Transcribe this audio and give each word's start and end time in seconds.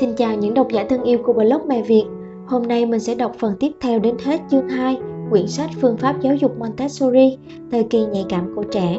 Xin 0.00 0.14
chào 0.14 0.36
những 0.36 0.54
độc 0.54 0.68
giả 0.70 0.84
thân 0.88 1.02
yêu 1.02 1.18
của 1.24 1.32
blog 1.32 1.68
Mẹ 1.68 1.82
Việt. 1.82 2.04
Hôm 2.46 2.62
nay 2.62 2.86
mình 2.86 3.00
sẽ 3.00 3.14
đọc 3.14 3.32
phần 3.38 3.54
tiếp 3.60 3.72
theo 3.80 3.98
đến 3.98 4.16
hết 4.24 4.40
chương 4.50 4.68
2, 4.68 4.96
quyển 5.30 5.46
sách 5.46 5.70
Phương 5.80 5.96
pháp 5.96 6.20
giáo 6.20 6.34
dục 6.34 6.58
Montessori, 6.58 7.38
thời 7.70 7.84
kỳ 7.84 8.06
nhạy 8.06 8.24
cảm 8.28 8.52
của 8.56 8.62
trẻ. 8.62 8.98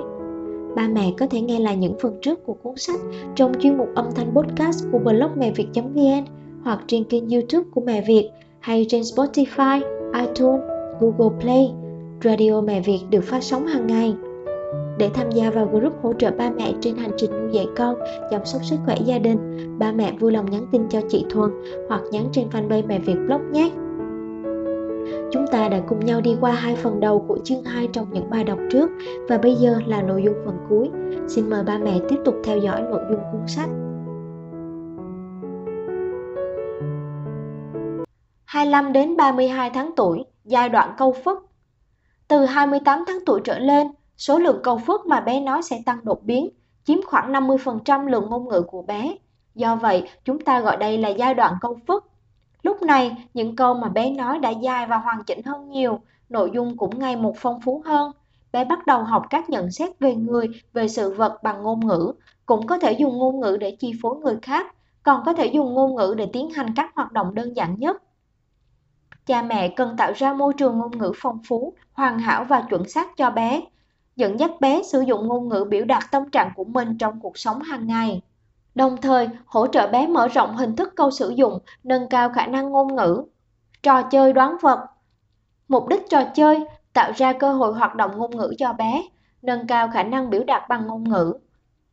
Ba 0.76 0.88
mẹ 0.88 1.14
có 1.20 1.26
thể 1.28 1.42
nghe 1.42 1.60
lại 1.60 1.78
những 1.78 1.94
phần 2.02 2.18
trước 2.22 2.46
của 2.46 2.54
cuốn 2.54 2.74
sách 2.78 3.00
trong 3.36 3.54
chuyên 3.60 3.78
mục 3.78 3.88
âm 3.96 4.06
thanh 4.16 4.36
podcast 4.36 4.86
của 4.92 5.00
blog 5.00 5.32
mẹ 5.36 5.52
việt.vn 5.52 6.26
hoặc 6.64 6.80
trên 6.88 7.04
kênh 7.04 7.30
youtube 7.30 7.70
của 7.74 7.82
Mẹ 7.82 8.04
Việt 8.08 8.30
hay 8.60 8.86
trên 8.90 9.02
Spotify, 9.02 9.82
iTunes, 10.14 10.62
Google 11.00 11.40
Play. 11.42 11.72
Radio 12.24 12.62
Mẹ 12.62 12.82
Việt 12.82 13.00
được 13.10 13.24
phát 13.24 13.44
sóng 13.44 13.68
hàng 13.68 13.88
ngày. 13.88 14.14
Để 14.98 15.10
tham 15.14 15.32
gia 15.32 15.50
vào 15.50 15.66
group 15.66 15.94
hỗ 16.02 16.14
trợ 16.14 16.32
ba 16.32 16.52
mẹ 16.58 16.74
trên 16.82 16.96
hành 16.96 17.12
trình 17.18 17.39
dạy 17.52 17.68
con, 17.76 17.96
chăm 18.32 18.46
sóc 18.46 18.66
sức 18.66 18.78
khỏe 18.86 18.96
gia 19.06 19.20
đình, 19.20 19.40
ba 19.80 19.92
mẹ 19.92 20.12
vui 20.20 20.32
lòng 20.32 20.52
nhắn 20.52 20.66
tin 20.72 20.90
cho 20.90 21.02
chị 21.10 21.26
Thuần 21.30 21.52
hoặc 21.90 22.02
nhắn 22.12 22.30
trên 22.32 22.50
fanpage 22.50 22.88
Mẹ 22.88 23.00
Việt 23.00 23.18
Blog 23.28 23.52
nhé. 23.52 23.72
Chúng 25.32 25.46
ta 25.52 25.70
đã 25.70 25.82
cùng 25.88 26.06
nhau 26.06 26.22
đi 26.22 26.38
qua 26.42 26.52
hai 26.52 26.76
phần 26.76 27.00
đầu 27.00 27.26
của 27.28 27.38
chương 27.44 27.64
2 27.64 27.88
trong 27.94 28.14
những 28.14 28.30
bài 28.30 28.44
đọc 28.44 28.60
trước 28.72 28.90
và 29.30 29.38
bây 29.38 29.56
giờ 29.56 29.80
là 29.86 30.02
nội 30.02 30.24
dung 30.24 30.36
phần 30.46 30.58
cuối. 30.70 30.90
Xin 31.28 31.50
mời 31.50 31.64
ba 31.64 31.78
mẹ 31.78 32.00
tiếp 32.10 32.18
tục 32.26 32.36
theo 32.44 32.58
dõi 32.58 32.82
nội 32.82 33.02
dung 33.10 33.22
cuốn 33.32 33.48
sách. 33.48 33.70
25 38.46 38.94
đến 38.94 39.18
32 39.18 39.70
tháng 39.70 39.92
tuổi, 39.96 40.26
giai 40.46 40.70
đoạn 40.70 40.94
câu 40.98 41.16
phức. 41.24 41.38
Từ 42.28 42.46
28 42.46 43.04
tháng 43.08 43.20
tuổi 43.26 43.42
trở 43.44 43.60
lên, 43.60 43.88
số 44.18 44.40
lượng 44.40 44.60
câu 44.64 44.78
phức 44.78 45.06
mà 45.06 45.22
bé 45.22 45.42
nói 45.42 45.62
sẽ 45.62 45.82
tăng 45.86 46.00
đột 46.04 46.24
biến, 46.24 46.50
chiếm 46.90 47.02
khoảng 47.06 47.32
50% 47.32 48.08
lượng 48.08 48.30
ngôn 48.30 48.50
ngữ 48.50 48.62
của 48.62 48.82
bé. 48.82 49.16
Do 49.56 49.76
vậy, 49.76 50.10
chúng 50.26 50.40
ta 50.40 50.60
gọi 50.60 50.78
đây 50.78 50.98
là 50.98 51.10
giai 51.10 51.34
đoạn 51.34 51.54
câu 51.62 51.80
phức. 51.88 52.06
Lúc 52.64 52.82
này, 52.82 53.28
những 53.34 53.56
câu 53.56 53.74
mà 53.74 53.90
bé 53.90 54.12
nói 54.12 54.40
đã 54.40 54.50
dài 54.50 54.88
và 54.88 54.98
hoàn 54.98 55.24
chỉnh 55.24 55.44
hơn 55.46 55.70
nhiều, 55.70 56.00
nội 56.30 56.52
dung 56.54 56.78
cũng 56.78 57.00
ngày 57.00 57.16
một 57.16 57.34
phong 57.38 57.62
phú 57.62 57.82
hơn. 57.86 58.12
Bé 58.52 58.66
bắt 58.66 58.86
đầu 58.88 59.04
học 59.04 59.26
các 59.30 59.50
nhận 59.50 59.72
xét 59.72 60.00
về 60.00 60.16
người, 60.16 60.48
về 60.74 60.88
sự 60.88 61.14
vật 61.14 61.44
bằng 61.44 61.64
ngôn 61.64 61.88
ngữ, 61.88 62.14
cũng 62.46 62.68
có 62.68 62.80
thể 62.80 62.92
dùng 62.92 63.18
ngôn 63.18 63.40
ngữ 63.40 63.58
để 63.60 63.78
chi 63.80 63.94
phối 64.02 64.16
người 64.16 64.38
khác, 64.42 64.76
còn 65.04 65.24
có 65.26 65.34
thể 65.34 65.46
dùng 65.46 65.74
ngôn 65.74 65.96
ngữ 65.96 66.16
để 66.18 66.30
tiến 66.34 66.50
hành 66.50 66.68
các 66.76 66.92
hoạt 66.96 67.12
động 67.12 67.36
đơn 67.36 67.56
giản 67.56 67.76
nhất. 67.80 68.04
Cha 69.26 69.42
mẹ 69.42 69.74
cần 69.76 69.98
tạo 69.98 70.12
ra 70.16 70.34
môi 70.34 70.54
trường 70.58 70.78
ngôn 70.78 70.98
ngữ 70.98 71.12
phong 71.16 71.40
phú, 71.48 71.74
hoàn 71.94 72.20
hảo 72.20 72.44
và 72.44 72.62
chuẩn 72.70 72.90
xác 72.90 73.18
cho 73.18 73.32
bé, 73.32 73.62
dẫn 74.20 74.40
dắt 74.40 74.52
bé 74.62 74.84
sử 74.84 75.02
dụng 75.02 75.28
ngôn 75.28 75.50
ngữ 75.50 75.66
biểu 75.70 75.86
đạt 75.86 76.04
tâm 76.12 76.30
trạng 76.30 76.52
của 76.56 76.64
mình 76.64 76.98
trong 76.98 77.20
cuộc 77.20 77.38
sống 77.38 77.62
hàng 77.62 77.88
ngày. 77.88 78.22
Đồng 78.76 78.98
thời, 78.98 79.30
hỗ 79.46 79.68
trợ 79.68 79.88
bé 79.88 80.08
mở 80.08 80.28
rộng 80.28 80.56
hình 80.56 80.76
thức 80.76 80.94
câu 80.96 81.12
sử 81.12 81.30
dụng, 81.30 81.60
nâng 81.84 82.10
cao 82.10 82.30
khả 82.30 82.46
năng 82.46 82.70
ngôn 82.70 82.96
ngữ. 82.96 83.24
Trò 83.84 84.02
chơi 84.02 84.34
đoán 84.34 84.58
vật 84.62 84.80
Mục 85.68 85.88
đích 85.88 86.10
trò 86.10 86.24
chơi 86.24 86.66
tạo 86.94 87.12
ra 87.16 87.34
cơ 87.34 87.54
hội 87.54 87.74
hoạt 87.74 87.96
động 87.96 88.12
ngôn 88.18 88.38
ngữ 88.38 88.54
cho 88.58 88.74
bé, 88.74 89.04
nâng 89.42 89.68
cao 89.68 89.90
khả 89.94 90.04
năng 90.04 90.30
biểu 90.30 90.44
đạt 90.44 90.70
bằng 90.70 90.88
ngôn 90.88 91.10
ngữ. 91.10 91.34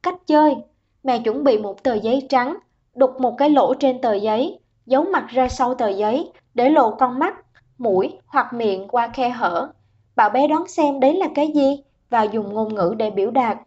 Cách 0.03 0.17
chơi 0.27 0.57
Mẹ 1.03 1.19
chuẩn 1.19 1.45
bị 1.45 1.59
một 1.59 1.83
tờ 1.83 1.95
giấy 1.95 2.27
trắng, 2.29 2.57
đục 2.95 3.21
một 3.21 3.35
cái 3.39 3.51
lỗ 3.51 3.75
trên 3.75 4.01
tờ 4.01 4.15
giấy, 4.15 4.59
giấu 4.87 5.05
mặt 5.05 5.27
ra 5.29 5.49
sau 5.49 5.75
tờ 5.75 5.89
giấy, 5.89 6.33
để 6.55 6.71
lộ 6.71 6.91
con 6.91 7.19
mắt, 7.19 7.35
mũi 7.79 8.19
hoặc 8.27 8.53
miệng 8.53 8.89
qua 8.89 9.09
khe 9.09 9.29
hở. 9.29 9.73
Bảo 10.17 10.31
bé 10.31 10.49
đoán 10.49 10.69
xem 10.69 11.01
đấy 11.01 11.15
là 11.15 11.27
cái 11.35 11.53
gì 11.55 11.83
và 12.11 12.23
dùng 12.23 12.53
ngôn 12.55 12.75
ngữ 12.75 12.95
để 12.99 13.11
biểu 13.11 13.31
đạt. 13.31 13.59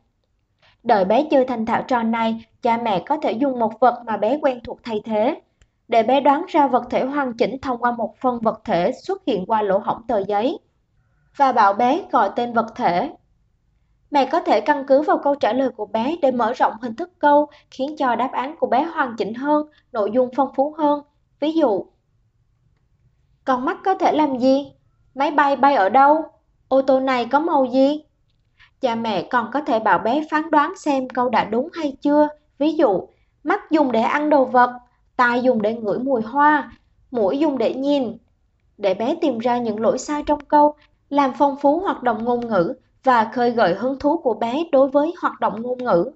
Đợi 0.84 1.06
bé 1.06 1.28
chơi 1.32 1.46
thành 1.46 1.66
thạo 1.66 1.84
trò 1.88 2.04
này, 2.04 2.46
cha 2.62 2.78
mẹ 2.78 3.04
có 3.08 3.18
thể 3.18 3.32
dùng 3.32 3.60
một 3.60 3.80
vật 3.80 4.04
mà 4.06 4.18
bé 4.18 4.40
quen 4.42 4.60
thuộc 4.64 4.80
thay 4.84 5.02
thế. 5.06 5.42
Để 5.88 6.04
bé 6.04 6.22
đoán 6.22 6.46
ra 6.48 6.68
vật 6.68 6.84
thể 6.90 7.06
hoàn 7.06 7.34
chỉnh 7.38 7.58
thông 7.62 7.78
qua 7.78 7.92
một 7.92 8.16
phần 8.22 8.40
vật 8.42 8.62
thể 8.66 8.92
xuất 8.92 9.26
hiện 9.26 9.46
qua 9.46 9.62
lỗ 9.62 9.78
hổng 9.78 10.08
tờ 10.08 10.20
giấy. 10.28 10.60
Và 11.36 11.52
bảo 11.52 11.74
bé 11.74 12.02
gọi 12.12 12.30
tên 12.36 12.54
vật 12.54 12.76
thể. 12.76 13.12
Mẹ 14.12 14.26
có 14.26 14.40
thể 14.40 14.62
căn 14.62 14.86
cứ 14.88 15.02
vào 15.02 15.18
câu 15.24 15.36
trả 15.36 15.54
lời 15.54 15.70
của 15.70 15.86
bé 15.86 16.16
để 16.22 16.32
mở 16.32 16.54
rộng 16.54 16.74
hình 16.82 16.96
thức 16.96 17.12
câu, 17.20 17.48
khiến 17.72 17.96
cho 17.98 18.16
đáp 18.16 18.32
án 18.32 18.56
của 18.60 18.68
bé 18.68 18.84
hoàn 18.84 19.16
chỉnh 19.18 19.34
hơn, 19.34 19.70
nội 19.92 20.12
dung 20.14 20.30
phong 20.36 20.50
phú 20.56 20.76
hơn. 20.78 21.02
Ví 21.40 21.52
dụ, 21.52 21.86
con 23.46 23.66
mắt 23.66 23.78
có 23.86 23.94
thể 23.96 24.12
làm 24.12 24.38
gì? 24.40 24.74
Máy 25.16 25.32
bay 25.32 25.56
bay 25.56 25.76
ở 25.76 25.90
đâu? 25.90 26.24
Ô 26.68 26.82
tô 26.82 27.00
này 27.00 27.26
có 27.26 27.40
màu 27.40 27.66
gì? 27.66 28.04
Cha 28.82 28.96
mẹ 28.96 29.22
còn 29.22 29.50
có 29.54 29.62
thể 29.62 29.80
bảo 29.80 30.00
bé 30.00 30.24
phán 30.32 30.52
đoán 30.52 30.74
xem 30.78 31.10
câu 31.10 31.30
đã 31.30 31.44
đúng 31.44 31.70
hay 31.74 31.98
chưa. 32.02 32.28
Ví 32.60 32.74
dụ, 32.74 33.08
mắt 33.44 33.72
dùng 33.72 33.92
để 33.92 34.02
ăn 34.02 34.30
đồ 34.30 34.46
vật, 34.46 34.72
tai 35.16 35.42
dùng 35.42 35.62
để 35.62 35.74
ngửi 35.74 36.00
mùi 36.00 36.22
hoa, 36.22 36.72
mũi 37.12 37.38
dùng 37.38 37.58
để 37.58 37.74
nhìn. 37.74 38.18
Để 38.78 38.94
bé 38.94 39.16
tìm 39.22 39.40
ra 39.40 39.58
những 39.58 39.80
lỗi 39.80 39.98
sai 39.98 40.24
trong 40.26 40.40
câu, 40.40 40.74
làm 41.10 41.32
phong 41.38 41.56
phú 41.62 41.80
hoạt 41.80 42.04
động 42.04 42.24
ngôn 42.24 42.48
ngữ 42.48 42.74
và 43.04 43.30
khơi 43.34 43.52
gợi 43.52 43.76
hứng 43.76 44.00
thú 44.00 44.18
của 44.18 44.34
bé 44.34 44.64
đối 44.72 44.90
với 44.90 45.14
hoạt 45.22 45.40
động 45.40 45.62
ngôn 45.62 45.78
ngữ. 45.78 46.12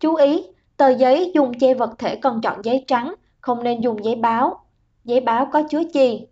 Chú 0.00 0.14
ý, 0.14 0.46
tờ 0.76 0.88
giấy 0.88 1.32
dùng 1.34 1.58
che 1.58 1.74
vật 1.74 1.90
thể 1.98 2.16
cần 2.16 2.40
chọn 2.40 2.62
giấy 2.64 2.84
trắng, 2.86 3.14
không 3.40 3.62
nên 3.62 3.80
dùng 3.80 4.04
giấy 4.04 4.14
báo. 4.14 4.64
Giấy 5.04 5.20
báo 5.20 5.48
có 5.52 5.62
chứa 5.70 5.82
chì, 5.92 6.26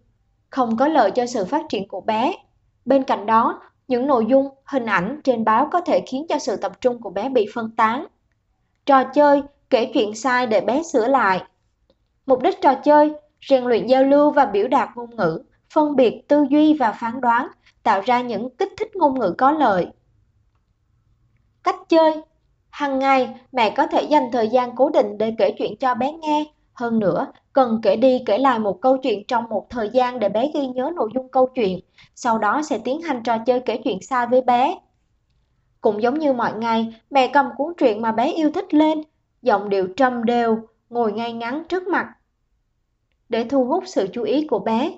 không 0.51 0.77
có 0.77 0.89
lợi 0.89 1.11
cho 1.11 1.27
sự 1.27 1.45
phát 1.45 1.63
triển 1.69 1.89
của 1.89 2.01
bé. 2.01 2.33
Bên 2.85 3.03
cạnh 3.03 3.27
đó, 3.27 3.61
những 3.93 4.07
nội 4.07 4.27
dung, 4.29 4.49
hình 4.65 4.87
ảnh 4.87 5.21
trên 5.25 5.45
báo 5.45 5.69
có 5.73 5.81
thể 5.81 6.05
khiến 6.07 6.27
cho 6.29 6.39
sự 6.39 6.57
tập 6.57 6.81
trung 6.81 7.03
của 7.03 7.11
bé 7.11 7.29
bị 7.29 7.47
phân 7.55 7.71
tán. 7.71 8.07
Trò 8.87 9.05
chơi, 9.05 9.43
kể 9.71 9.91
chuyện 9.95 10.15
sai 10.15 10.47
để 10.47 10.61
bé 10.61 10.83
sửa 10.83 11.07
lại. 11.07 11.45
Mục 12.27 12.43
đích 12.43 12.61
trò 12.61 12.75
chơi, 12.75 13.13
rèn 13.49 13.65
luyện 13.65 13.87
giao 13.87 14.05
lưu 14.05 14.31
và 14.31 14.47
biểu 14.47 14.69
đạt 14.69 14.89
ngôn 14.95 15.17
ngữ, 15.17 15.43
phân 15.75 15.97
biệt 15.97 16.29
tư 16.29 16.47
duy 16.51 16.75
và 16.75 16.93
phán 16.93 17.21
đoán, 17.21 17.49
tạo 17.83 18.01
ra 18.01 18.21
những 18.21 18.57
kích 18.57 18.73
thích 18.79 18.97
ngôn 18.97 19.21
ngữ 19.21 19.35
có 19.39 19.51
lợi. 19.51 19.87
Cách 21.63 21.77
chơi 21.89 22.23
Hằng 22.71 22.99
ngày, 22.99 23.35
mẹ 23.53 23.71
có 23.77 23.87
thể 23.87 24.03
dành 24.03 24.31
thời 24.33 24.49
gian 24.49 24.77
cố 24.77 24.91
định 24.91 25.19
để 25.19 25.35
kể 25.39 25.55
chuyện 25.59 25.77
cho 25.77 25.95
bé 25.95 26.13
nghe. 26.13 26.45
Hơn 26.75 26.99
nữa, 26.99 27.27
cần 27.53 27.81
kể 27.83 27.97
đi 27.97 28.23
kể 28.27 28.39
lại 28.39 28.59
một 28.59 28.81
câu 28.81 28.97
chuyện 28.99 29.23
trong 29.29 29.45
một 29.49 29.67
thời 29.71 29.91
gian 29.93 30.19
để 30.19 30.29
bé 30.29 30.51
ghi 30.55 30.67
nhớ 30.67 30.91
nội 30.97 31.11
dung 31.15 31.29
câu 31.29 31.47
chuyện, 31.47 31.79
sau 32.15 32.39
đó 32.39 32.63
sẽ 32.63 32.79
tiến 32.79 33.01
hành 33.01 33.23
trò 33.23 33.39
chơi 33.39 33.61
kể 33.61 33.81
chuyện 33.85 34.03
sai 34.03 34.27
với 34.27 34.41
bé. 34.43 34.79
Cũng 35.81 36.03
giống 36.03 36.19
như 36.19 36.33
mọi 36.33 36.53
ngày, 36.53 36.95
mẹ 37.11 37.31
cầm 37.33 37.47
cuốn 37.57 37.73
truyện 37.77 38.03
mà 38.03 38.13
bé 38.13 38.33
yêu 38.33 38.51
thích 38.55 38.75
lên, 38.75 39.03
giọng 39.43 39.69
điệu 39.69 39.87
trầm 39.97 40.25
đều, 40.25 40.59
ngồi 40.91 41.13
ngay 41.13 41.33
ngắn 41.33 41.63
trước 41.69 41.89
mặt. 41.89 42.09
Để 43.29 43.45
thu 43.45 43.65
hút 43.65 43.85
sự 43.87 44.09
chú 44.13 44.23
ý 44.23 44.47
của 44.47 44.59
bé, 44.59 44.93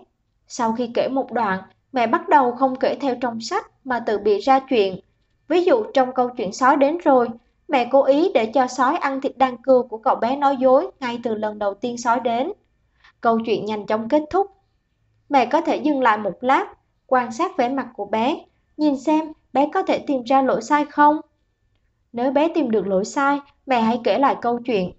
sau 0.46 0.72
khi 0.72 0.90
kể 0.94 1.08
một 1.08 1.32
đoạn, 1.32 1.62
mẹ 1.92 2.06
bắt 2.06 2.28
đầu 2.28 2.52
không 2.52 2.76
kể 2.76 2.96
theo 3.00 3.14
trong 3.20 3.40
sách 3.40 3.70
mà 3.84 4.00
tự 4.00 4.18
bị 4.18 4.38
ra 4.38 4.60
chuyện. 4.68 5.00
Ví 5.48 5.64
dụ 5.64 5.84
trong 5.94 6.12
câu 6.14 6.28
chuyện 6.28 6.52
sói 6.52 6.76
đến 6.76 6.98
rồi, 6.98 7.28
Mẹ 7.68 7.88
cố 7.90 8.04
ý 8.04 8.30
để 8.34 8.46
cho 8.46 8.66
sói 8.66 8.96
ăn 8.96 9.20
thịt 9.20 9.38
đan 9.38 9.56
cừu 9.62 9.82
của 9.82 9.98
cậu 9.98 10.16
bé 10.16 10.36
nói 10.36 10.56
dối 10.56 10.90
ngay 11.00 11.20
từ 11.22 11.34
lần 11.34 11.58
đầu 11.58 11.74
tiên 11.74 11.98
sói 11.98 12.20
đến. 12.20 12.52
Câu 13.20 13.38
chuyện 13.46 13.64
nhanh 13.64 13.86
chóng 13.86 14.08
kết 14.08 14.22
thúc. 14.30 14.46
Mẹ 15.28 15.46
có 15.46 15.60
thể 15.60 15.76
dừng 15.76 16.00
lại 16.00 16.18
một 16.18 16.34
lát, 16.40 16.66
quan 17.06 17.32
sát 17.32 17.56
vẻ 17.56 17.68
mặt 17.68 17.88
của 17.94 18.04
bé, 18.04 18.44
nhìn 18.76 18.98
xem 18.98 19.32
bé 19.52 19.68
có 19.74 19.82
thể 19.82 19.98
tìm 19.98 20.22
ra 20.22 20.42
lỗi 20.42 20.62
sai 20.62 20.84
không. 20.84 21.20
Nếu 22.12 22.30
bé 22.30 22.48
tìm 22.54 22.70
được 22.70 22.86
lỗi 22.86 23.04
sai, 23.04 23.40
mẹ 23.66 23.80
hãy 23.80 24.00
kể 24.04 24.18
lại 24.18 24.36
câu 24.42 24.58
chuyện. 24.58 24.92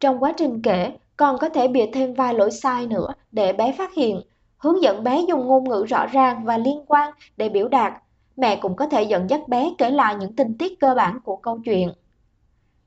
Trong 0.00 0.22
quá 0.22 0.32
trình 0.36 0.62
kể, 0.62 0.92
còn 1.16 1.38
có 1.38 1.48
thể 1.48 1.68
bịa 1.68 1.86
thêm 1.92 2.14
vài 2.14 2.34
lỗi 2.34 2.50
sai 2.50 2.86
nữa 2.86 3.08
để 3.32 3.52
bé 3.52 3.72
phát 3.72 3.94
hiện, 3.94 4.20
hướng 4.56 4.82
dẫn 4.82 5.04
bé 5.04 5.20
dùng 5.28 5.46
ngôn 5.46 5.68
ngữ 5.68 5.84
rõ 5.88 6.06
ràng 6.06 6.44
và 6.44 6.58
liên 6.58 6.84
quan 6.86 7.12
để 7.36 7.48
biểu 7.48 7.68
đạt 7.68 7.92
mẹ 8.36 8.56
cũng 8.56 8.76
có 8.76 8.86
thể 8.86 9.02
dẫn 9.02 9.30
dắt 9.30 9.48
bé 9.48 9.70
kể 9.78 9.90
lại 9.90 10.14
những 10.14 10.36
tình 10.36 10.58
tiết 10.58 10.80
cơ 10.80 10.94
bản 10.94 11.20
của 11.24 11.36
câu 11.36 11.58
chuyện. 11.64 11.92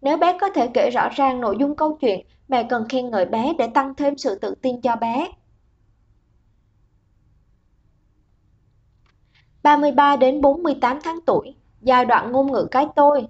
Nếu 0.02 0.18
bé 0.18 0.38
có 0.42 0.50
thể 0.50 0.68
kể 0.74 0.90
rõ 0.90 1.10
ràng 1.10 1.42
nội 1.42 1.56
dung 1.60 1.76
câu 1.76 1.98
chuyện, 2.02 2.26
mẹ 2.48 2.64
cần 2.70 2.86
khen 2.90 3.10
ngợi 3.10 3.26
bé 3.26 3.54
để 3.58 3.68
tăng 3.68 3.96
thêm 3.96 4.18
sự 4.18 4.36
tự 4.36 4.56
tin 4.56 4.82
cho 4.82 4.96
bé. 4.96 5.28
33 9.64 10.16
đến 10.16 10.42
48 10.42 11.00
tháng 11.04 11.20
tuổi, 11.26 11.56
giai 11.82 12.06
đoạn 12.06 12.32
ngôn 12.32 12.52
ngữ 12.52 12.68
cái 12.72 12.88
tôi. 12.96 13.28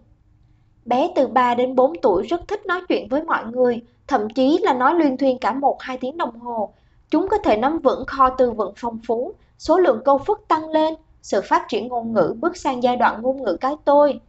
Bé 0.86 1.12
từ 1.16 1.28
3 1.28 1.56
đến 1.56 1.76
4 1.76 1.94
tuổi 2.02 2.24
rất 2.24 2.48
thích 2.48 2.66
nói 2.66 2.82
chuyện 2.88 3.08
với 3.10 3.24
mọi 3.24 3.46
người, 3.46 3.82
thậm 4.08 4.30
chí 4.30 4.60
là 4.62 4.74
nói 4.74 4.96
luyên 4.96 5.18
thuyên 5.18 5.40
cả 5.40 5.54
1-2 5.54 5.98
tiếng 6.02 6.18
đồng 6.18 6.40
hồ. 6.40 6.74
Chúng 7.10 7.28
có 7.30 7.38
thể 7.38 7.58
nắm 7.58 7.80
vững 7.80 8.06
kho 8.08 8.30
từ 8.30 8.52
vựng 8.52 8.74
phong 8.78 9.00
phú, 9.08 9.34
số 9.58 9.80
lượng 9.80 10.02
câu 10.06 10.18
phức 10.18 10.48
tăng 10.48 10.70
lên, 10.70 10.94
sự 11.26 11.42
phát 11.42 11.66
triển 11.68 11.88
ngôn 11.88 12.14
ngữ 12.14 12.36
bước 12.40 12.58
sang 12.58 12.84
giai 12.84 12.96
đoạn 12.96 13.22
ngôn 13.22 13.44
ngữ 13.44 13.58
cái 13.62 13.76
tôi. 13.86 14.20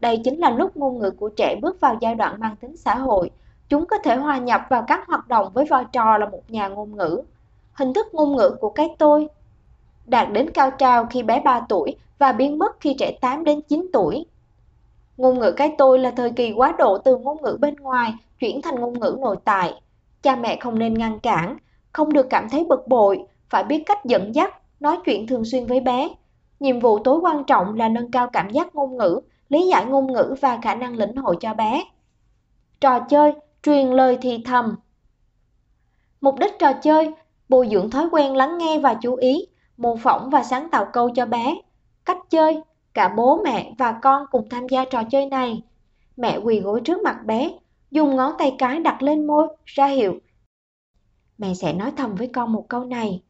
Đây 0.00 0.20
chính 0.24 0.38
là 0.38 0.50
lúc 0.50 0.76
ngôn 0.76 0.98
ngữ 0.98 1.10
của 1.10 1.28
trẻ 1.28 1.56
bước 1.62 1.80
vào 1.80 1.96
giai 2.00 2.14
đoạn 2.14 2.40
mang 2.40 2.56
tính 2.56 2.76
xã 2.76 2.94
hội. 2.94 3.30
Chúng 3.68 3.86
có 3.86 3.98
thể 4.04 4.16
hòa 4.16 4.38
nhập 4.38 4.60
vào 4.68 4.84
các 4.86 5.06
hoạt 5.06 5.28
động 5.28 5.50
với 5.54 5.64
vai 5.64 5.84
trò 5.92 6.18
là 6.18 6.26
một 6.26 6.42
nhà 6.48 6.68
ngôn 6.68 6.96
ngữ. 6.96 7.20
Hình 7.72 7.94
thức 7.94 8.06
ngôn 8.14 8.36
ngữ 8.36 8.56
của 8.60 8.70
cái 8.70 8.88
tôi 8.98 9.28
đạt 10.06 10.32
đến 10.32 10.50
cao 10.50 10.70
trào 10.70 11.06
khi 11.06 11.22
bé 11.22 11.40
3 11.44 11.60
tuổi 11.68 11.96
và 12.18 12.32
biến 12.32 12.58
mất 12.58 12.80
khi 12.80 12.94
trẻ 12.98 13.12
8 13.20 13.44
đến 13.44 13.60
9 13.60 13.86
tuổi. 13.92 14.26
Ngôn 15.16 15.38
ngữ 15.38 15.52
cái 15.52 15.74
tôi 15.78 15.98
là 15.98 16.10
thời 16.10 16.30
kỳ 16.30 16.52
quá 16.52 16.74
độ 16.78 16.98
từ 16.98 17.16
ngôn 17.16 17.42
ngữ 17.42 17.58
bên 17.60 17.76
ngoài 17.76 18.14
chuyển 18.38 18.62
thành 18.62 18.74
ngôn 18.74 19.00
ngữ 19.00 19.16
nội 19.20 19.36
tại. 19.44 19.74
Cha 20.22 20.36
mẹ 20.36 20.56
không 20.60 20.78
nên 20.78 20.94
ngăn 20.94 21.20
cản, 21.20 21.56
không 21.92 22.12
được 22.12 22.26
cảm 22.30 22.48
thấy 22.48 22.66
bực 22.68 22.88
bội, 22.88 23.24
phải 23.48 23.64
biết 23.64 23.82
cách 23.86 24.04
dẫn 24.04 24.34
dắt, 24.34 24.54
nói 24.80 24.98
chuyện 25.04 25.26
thường 25.26 25.44
xuyên 25.44 25.66
với 25.66 25.80
bé. 25.80 26.08
Nhiệm 26.60 26.80
vụ 26.80 26.98
tối 26.98 27.18
quan 27.22 27.44
trọng 27.44 27.74
là 27.74 27.88
nâng 27.88 28.10
cao 28.10 28.30
cảm 28.32 28.50
giác 28.50 28.74
ngôn 28.74 28.96
ngữ, 28.96 29.20
lý 29.48 29.68
giải 29.68 29.84
ngôn 29.84 30.12
ngữ 30.12 30.34
và 30.40 30.58
khả 30.62 30.74
năng 30.74 30.96
lĩnh 30.96 31.16
hội 31.16 31.36
cho 31.40 31.54
bé. 31.54 31.84
Trò 32.80 33.00
chơi, 33.00 33.32
truyền 33.62 33.86
lời 33.86 34.18
thì 34.20 34.42
thầm. 34.44 34.76
Mục 36.20 36.34
đích 36.38 36.58
trò 36.58 36.72
chơi, 36.72 37.12
bồi 37.48 37.68
dưỡng 37.72 37.90
thói 37.90 38.08
quen 38.12 38.36
lắng 38.36 38.58
nghe 38.58 38.78
và 38.78 38.94
chú 38.94 39.14
ý, 39.14 39.46
mô 39.76 39.96
phỏng 39.96 40.30
và 40.30 40.42
sáng 40.42 40.70
tạo 40.70 40.86
câu 40.92 41.10
cho 41.10 41.26
bé. 41.26 41.54
Cách 42.04 42.18
chơi, 42.30 42.62
cả 42.94 43.14
bố 43.16 43.40
mẹ 43.44 43.72
và 43.78 43.92
con 44.02 44.26
cùng 44.30 44.48
tham 44.48 44.68
gia 44.68 44.84
trò 44.84 45.02
chơi 45.10 45.26
này. 45.26 45.62
Mẹ 46.16 46.38
quỳ 46.38 46.60
gối 46.60 46.80
trước 46.84 47.02
mặt 47.02 47.18
bé, 47.26 47.50
dùng 47.90 48.16
ngón 48.16 48.32
tay 48.38 48.54
cái 48.58 48.78
đặt 48.78 49.02
lên 49.02 49.26
môi, 49.26 49.48
ra 49.64 49.86
hiệu. 49.86 50.18
Mẹ 51.38 51.54
sẽ 51.54 51.72
nói 51.72 51.92
thầm 51.96 52.14
với 52.14 52.26
con 52.26 52.52
một 52.52 52.64
câu 52.68 52.84
này. 52.84 53.22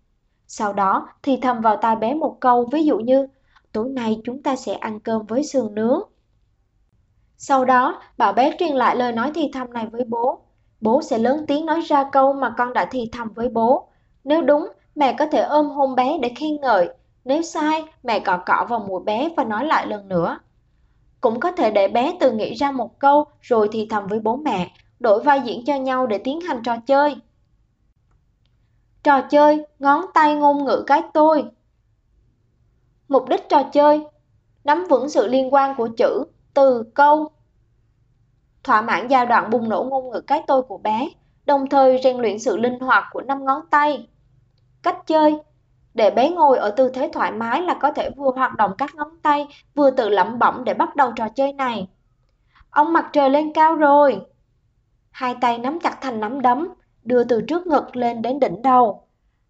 Sau 0.48 0.72
đó 0.72 1.08
thì 1.22 1.38
thầm 1.42 1.60
vào 1.60 1.76
tai 1.76 1.96
bé 1.96 2.14
một 2.14 2.36
câu 2.40 2.68
ví 2.72 2.84
dụ 2.84 2.98
như 2.98 3.26
Tối 3.72 3.88
nay 3.88 4.20
chúng 4.24 4.42
ta 4.42 4.56
sẽ 4.56 4.74
ăn 4.74 5.00
cơm 5.00 5.26
với 5.26 5.44
sườn 5.44 5.74
nướng. 5.74 6.00
Sau 7.36 7.64
đó, 7.64 8.02
bảo 8.18 8.32
bé 8.32 8.56
truyền 8.58 8.76
lại 8.76 8.96
lời 8.96 9.12
nói 9.12 9.30
thì 9.34 9.50
thầm 9.52 9.72
này 9.72 9.86
với 9.86 10.04
bố. 10.04 10.40
Bố 10.80 11.02
sẽ 11.02 11.18
lớn 11.18 11.44
tiếng 11.48 11.66
nói 11.66 11.80
ra 11.80 12.04
câu 12.12 12.32
mà 12.32 12.54
con 12.58 12.72
đã 12.72 12.88
thì 12.90 13.08
thầm 13.12 13.32
với 13.34 13.48
bố. 13.48 13.88
Nếu 14.24 14.42
đúng, 14.42 14.68
mẹ 14.94 15.16
có 15.18 15.26
thể 15.26 15.40
ôm 15.40 15.70
hôn 15.70 15.94
bé 15.94 16.18
để 16.22 16.32
khen 16.36 16.60
ngợi. 16.60 16.88
Nếu 17.24 17.42
sai, 17.42 17.84
mẹ 18.02 18.20
cọ 18.20 18.38
cọ 18.46 18.66
vào 18.68 18.80
mũi 18.80 19.02
bé 19.04 19.28
và 19.36 19.44
nói 19.44 19.66
lại 19.66 19.86
lần 19.86 20.08
nữa. 20.08 20.38
Cũng 21.20 21.40
có 21.40 21.52
thể 21.52 21.70
để 21.70 21.88
bé 21.88 22.16
tự 22.20 22.32
nghĩ 22.32 22.54
ra 22.54 22.70
một 22.70 22.98
câu 22.98 23.24
rồi 23.40 23.68
thì 23.72 23.86
thầm 23.90 24.06
với 24.06 24.20
bố 24.20 24.36
mẹ, 24.36 24.70
đổi 25.00 25.22
vai 25.22 25.40
diễn 25.44 25.64
cho 25.64 25.76
nhau 25.76 26.06
để 26.06 26.18
tiến 26.18 26.40
hành 26.40 26.62
trò 26.64 26.76
chơi. 26.86 27.16
Trò 29.08 29.20
chơi, 29.20 29.66
ngón 29.78 30.04
tay 30.14 30.34
ngôn 30.34 30.64
ngữ 30.64 30.84
cái 30.86 31.02
tôi. 31.14 31.44
Mục 33.08 33.28
đích 33.28 33.48
trò 33.48 33.62
chơi, 33.62 34.06
nắm 34.64 34.86
vững 34.90 35.08
sự 35.08 35.26
liên 35.26 35.54
quan 35.54 35.74
của 35.76 35.88
chữ, 35.96 36.24
từ, 36.54 36.82
câu. 36.94 37.30
Thỏa 38.62 38.82
mãn 38.82 39.08
giai 39.08 39.26
đoạn 39.26 39.50
bùng 39.50 39.68
nổ 39.68 39.84
ngôn 39.84 40.10
ngữ 40.10 40.20
cái 40.20 40.42
tôi 40.46 40.62
của 40.62 40.78
bé, 40.78 41.08
đồng 41.46 41.68
thời 41.68 42.00
rèn 42.04 42.16
luyện 42.16 42.38
sự 42.38 42.56
linh 42.56 42.80
hoạt 42.80 43.04
của 43.10 43.20
năm 43.20 43.44
ngón 43.44 43.62
tay. 43.70 44.08
Cách 44.82 45.06
chơi, 45.06 45.38
để 45.94 46.10
bé 46.10 46.30
ngồi 46.30 46.58
ở 46.58 46.70
tư 46.70 46.90
thế 46.94 47.10
thoải 47.12 47.32
mái 47.32 47.62
là 47.62 47.74
có 47.74 47.92
thể 47.92 48.10
vừa 48.10 48.30
hoạt 48.36 48.56
động 48.56 48.72
các 48.78 48.94
ngón 48.94 49.18
tay, 49.22 49.46
vừa 49.74 49.90
tự 49.90 50.08
lẩm 50.08 50.38
bẩm 50.38 50.64
để 50.64 50.74
bắt 50.74 50.96
đầu 50.96 51.12
trò 51.16 51.28
chơi 51.28 51.52
này. 51.52 51.88
Ông 52.70 52.92
mặt 52.92 53.10
trời 53.12 53.30
lên 53.30 53.52
cao 53.52 53.74
rồi. 53.74 54.20
Hai 55.10 55.34
tay 55.40 55.58
nắm 55.58 55.80
chặt 55.80 55.98
thành 56.00 56.20
nắm 56.20 56.40
đấm, 56.42 56.68
đưa 57.08 57.24
từ 57.24 57.40
trước 57.40 57.66
ngực 57.66 57.96
lên 57.96 58.22
đến 58.22 58.40
đỉnh 58.40 58.62
đầu. 58.62 59.02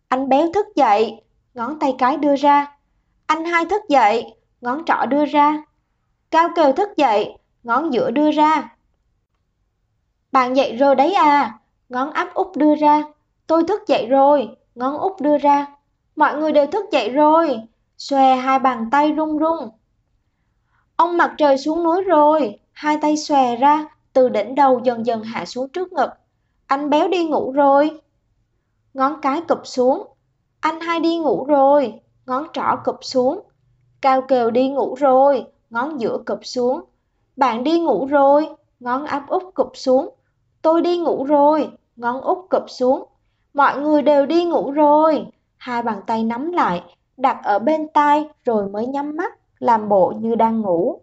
Anh 0.08 0.28
béo 0.28 0.52
thức 0.52 0.66
dậy, 0.76 1.22
ngón 1.55 1.78
tay 1.78 1.94
cái 1.99 2.16
đưa 2.16 2.37
ra. 2.37 2.76
Anh 3.26 3.44
hai 3.44 3.64
thức 3.64 3.82
dậy, 3.88 4.34
ngón 4.60 4.84
trỏ 4.84 5.06
đưa 5.06 5.25
ra. 5.25 5.62
Cao 6.31 6.49
kều 6.56 6.72
thức 6.72 6.88
dậy, 6.96 7.38
ngón 7.62 7.93
giữa 7.93 8.10
đưa 8.10 8.31
ra. 8.31 8.76
Bạn 10.32 10.56
dậy 10.56 10.76
rồi 10.76 10.94
đấy 10.94 11.14
à, 11.14 11.58
ngón 11.88 12.10
áp 12.10 12.34
út 12.34 12.56
đưa 12.56 12.75
ra. 12.75 13.02
Tôi 13.46 13.64
thức 13.69 13.87
dậy 13.87 14.06
rồi, 14.06 14.56
ngón 14.75 14.99
út 14.99 15.20
đưa 15.20 15.38
ra. 15.38 15.66
Mọi 16.16 16.37
người 16.37 16.52
đều 16.52 16.66
thức 16.66 16.84
dậy 16.93 17.10
rồi, 17.10 17.60
xòe 17.99 18.37
hai 18.37 18.58
bàn 18.58 18.88
tay 18.90 19.12
run 19.12 19.38
run. 19.38 19.70
Ông 20.96 21.16
mặt 21.16 21.34
trời 21.38 21.58
xuống 21.58 21.82
núi 21.82 22.02
rồi, 22.02 22.60
hai 22.72 22.99
tay 23.02 23.16
xòe 23.16 23.56
ra, 23.56 23.84
từ 24.12 24.28
đỉnh 24.28 24.55
đầu 24.55 24.81
dần 24.84 25.06
dần 25.06 25.22
hạ 25.22 25.44
xuống 25.44 25.69
trước 25.69 25.93
ngực. 25.93 26.10
Anh 26.69 26.91
béo 26.91 27.09
đi 27.09 27.25
ngủ 27.25 27.53
rồi. 27.53 28.00
Ngón 28.94 29.20
cái 29.23 29.41
cụp 29.49 29.59
xuống. 29.65 30.06
Anh 30.61 30.81
hai 30.81 31.00
đi 31.00 31.19
ngủ 31.19 31.44
rồi, 31.44 32.00
ngón 32.26 32.47
trỏ 32.53 32.76
cụp 32.85 32.97
xuống. 33.00 33.41
Cao 34.00 34.23
kèo 34.23 34.50
đi 34.50 34.69
ngủ 34.69 34.94
rồi, 34.99 35.47
ngón 35.70 36.00
giữa 36.00 36.19
cụp 36.26 36.38
xuống. 36.43 36.81
Bạn 37.37 37.65
đi 37.65 37.81
ngủ 37.81 38.06
rồi, 38.06 38.49
ngón 38.81 39.05
áp 39.05 39.29
út 39.29 39.43
cụp 39.55 39.70
xuống. 39.75 40.15
Tôi 40.62 40.82
đi 40.82 40.99
ngủ 40.99 41.25
rồi, 41.25 41.70
ngón 41.97 42.20
út 42.20 42.38
cụp 42.50 42.65
xuống. 42.69 43.05
Mọi 43.55 43.81
người 43.81 44.03
đều 44.03 44.26
đi 44.26 44.44
ngủ 44.44 44.70
rồi. 44.70 45.26
Hai 45.56 45.82
bàn 45.82 46.00
tay 46.06 46.25
nắm 46.25 46.53
lại, 46.53 46.82
đặt 47.17 47.41
ở 47.44 47.59
bên 47.59 47.88
tai 47.88 48.29
rồi 48.44 48.69
mới 48.69 48.87
nhắm 48.87 49.17
mắt, 49.17 49.38
làm 49.59 49.88
bộ 49.88 50.12
như 50.20 50.35
đang 50.35 50.61
ngủ. 50.61 51.00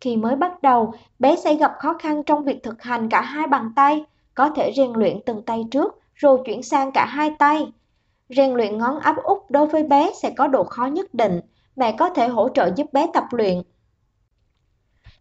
Khi 0.00 0.16
mới 0.16 0.36
bắt 0.36 0.62
đầu, 0.62 0.92
bé 1.18 1.36
sẽ 1.36 1.54
gặp 1.54 1.72
khó 1.78 1.94
khăn 1.98 2.22
trong 2.22 2.44
việc 2.44 2.62
thực 2.62 2.82
hành 2.82 3.08
cả 3.08 3.20
hai 3.20 3.46
bàn 3.46 3.72
tay, 3.76 4.04
có 4.40 4.50
thể 4.50 4.72
rèn 4.76 4.92
luyện 4.92 5.20
từng 5.26 5.42
tay 5.42 5.64
trước 5.70 5.98
rồi 6.14 6.38
chuyển 6.44 6.62
sang 6.62 6.92
cả 6.92 7.06
hai 7.06 7.30
tay. 7.38 7.72
Rèn 8.28 8.54
luyện 8.54 8.78
ngón 8.78 8.98
áp 8.98 9.16
út 9.22 9.38
đối 9.48 9.66
với 9.66 9.82
bé 9.82 10.10
sẽ 10.22 10.30
có 10.30 10.46
độ 10.46 10.64
khó 10.64 10.86
nhất 10.86 11.14
định, 11.14 11.40
mẹ 11.76 11.94
có 11.98 12.10
thể 12.10 12.28
hỗ 12.28 12.48
trợ 12.48 12.70
giúp 12.76 12.92
bé 12.92 13.06
tập 13.14 13.24
luyện. 13.30 13.62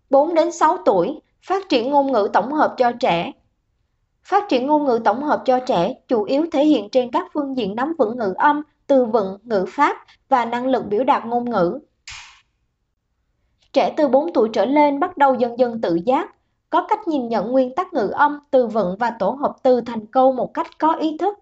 4 0.10 0.33
đến 0.33 0.51
6 0.51 0.77
tuổi, 0.86 1.19
phát 1.48 1.69
triển 1.69 1.92
ngôn 1.92 2.12
ngữ 2.12 2.30
tổng 2.33 2.54
hợp 2.54 2.75
cho 2.77 2.92
trẻ. 2.92 3.31
Phát 4.24 4.44
triển 4.50 4.68
ngôn 4.68 4.86
ngữ 4.86 5.00
tổng 5.06 5.24
hợp 5.24 5.42
cho 5.45 5.60
trẻ 5.60 5.94
chủ 6.07 6.24
yếu 6.24 6.45
thể 6.51 6.66
hiện 6.66 6.89
trên 6.89 7.12
các 7.12 7.27
phương 7.33 7.57
diện 7.57 7.75
nắm 7.75 7.94
vững 7.98 8.18
ngữ 8.18 8.33
âm, 8.38 8.62
từ 8.88 9.06
vựng, 9.06 9.38
ngữ 9.44 9.66
pháp 9.68 9.98
và 10.30 10.45
năng 10.45 10.68
lực 10.68 10.86
biểu 10.86 11.04
đạt 11.04 11.25
ngôn 11.25 11.50
ngữ. 11.50 11.80
Trẻ 13.74 13.94
từ 13.98 14.07
4 14.07 14.33
tuổi 14.33 14.50
trở 14.54 14.66
lên 14.66 15.00
bắt 15.00 15.18
đầu 15.18 15.36
dần 15.36 15.60
dần 15.60 15.81
tự 15.81 16.00
giác, 16.06 16.36
có 16.69 16.86
cách 16.89 17.07
nhìn 17.07 17.27
nhận 17.27 17.51
nguyên 17.51 17.75
tắc 17.75 17.94
ngữ 17.94 18.07
âm, 18.07 18.39
từ 18.51 18.68
vựng 18.68 18.95
và 19.00 19.12
tổ 19.19 19.30
hợp 19.30 19.56
từ 19.63 19.81
thành 19.81 20.06
câu 20.06 20.33
một 20.33 20.54
cách 20.54 20.68
có 20.80 20.94
ý 20.94 21.18
thức. 21.18 21.39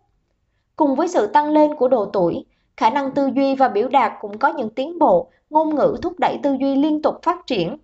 Cùng 0.76 0.96
với 0.96 1.08
sự 1.08 1.28
tăng 1.28 1.50
lên 1.50 1.76
của 1.76 1.88
độ 1.88 2.06
tuổi, 2.06 2.46
khả 2.78 2.90
năng 2.90 3.12
tư 3.12 3.30
duy 3.36 3.56
và 3.56 3.68
biểu 3.68 3.88
đạt 3.88 4.12
cũng 4.22 4.38
có 4.38 4.48
những 4.48 4.70
tiến 4.70 5.00
bộ, 5.00 5.30
ngôn 5.50 5.76
ngữ 5.76 5.98
thúc 6.02 6.14
đẩy 6.20 6.40
tư 6.44 6.58
duy 6.60 6.76
liên 6.76 7.02
tục 7.02 7.16
phát 7.24 7.48
triển. 7.48 7.78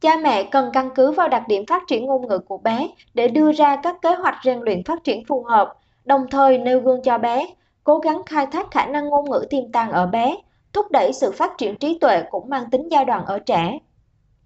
Cha 0.00 0.16
mẹ 0.16 0.44
cần 0.44 0.70
căn 0.72 0.90
cứ 0.94 1.12
vào 1.12 1.28
đặc 1.28 1.42
điểm 1.48 1.66
phát 1.66 1.82
triển 1.86 2.06
ngôn 2.06 2.28
ngữ 2.28 2.38
của 2.38 2.58
bé 2.58 2.88
để 3.14 3.28
đưa 3.28 3.52
ra 3.52 3.76
các 3.76 4.02
kế 4.02 4.14
hoạch 4.14 4.36
rèn 4.44 4.60
luyện 4.60 4.84
phát 4.84 5.04
triển 5.04 5.24
phù 5.24 5.42
hợp, 5.42 5.74
đồng 6.04 6.26
thời 6.30 6.58
nêu 6.58 6.80
gương 6.80 7.02
cho 7.02 7.18
bé, 7.18 7.46
cố 7.84 7.98
gắng 7.98 8.22
khai 8.26 8.46
thác 8.46 8.70
khả 8.70 8.86
năng 8.86 9.08
ngôn 9.08 9.30
ngữ 9.30 9.46
tiềm 9.50 9.72
tàng 9.72 9.92
ở 9.92 10.06
bé, 10.06 10.36
thúc 10.72 10.86
đẩy 10.90 11.12
sự 11.12 11.32
phát 11.32 11.58
triển 11.58 11.76
trí 11.76 11.98
tuệ 11.98 12.22
cũng 12.30 12.48
mang 12.48 12.70
tính 12.70 12.88
giai 12.90 13.04
đoạn 13.04 13.26
ở 13.26 13.38
trẻ. 13.38 13.78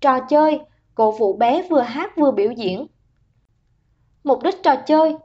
Trò 0.01 0.21
chơi, 0.21 0.61
cổ 0.95 1.11
vũ 1.13 1.37
bé 1.37 1.63
vừa 1.71 1.81
hát 1.81 2.17
vừa 2.17 2.31
biểu 2.31 2.51
diễn. 2.51 2.87
Mục 4.25 4.43
đích 4.43 4.63
trò 4.63 4.77
chơi 4.77 5.17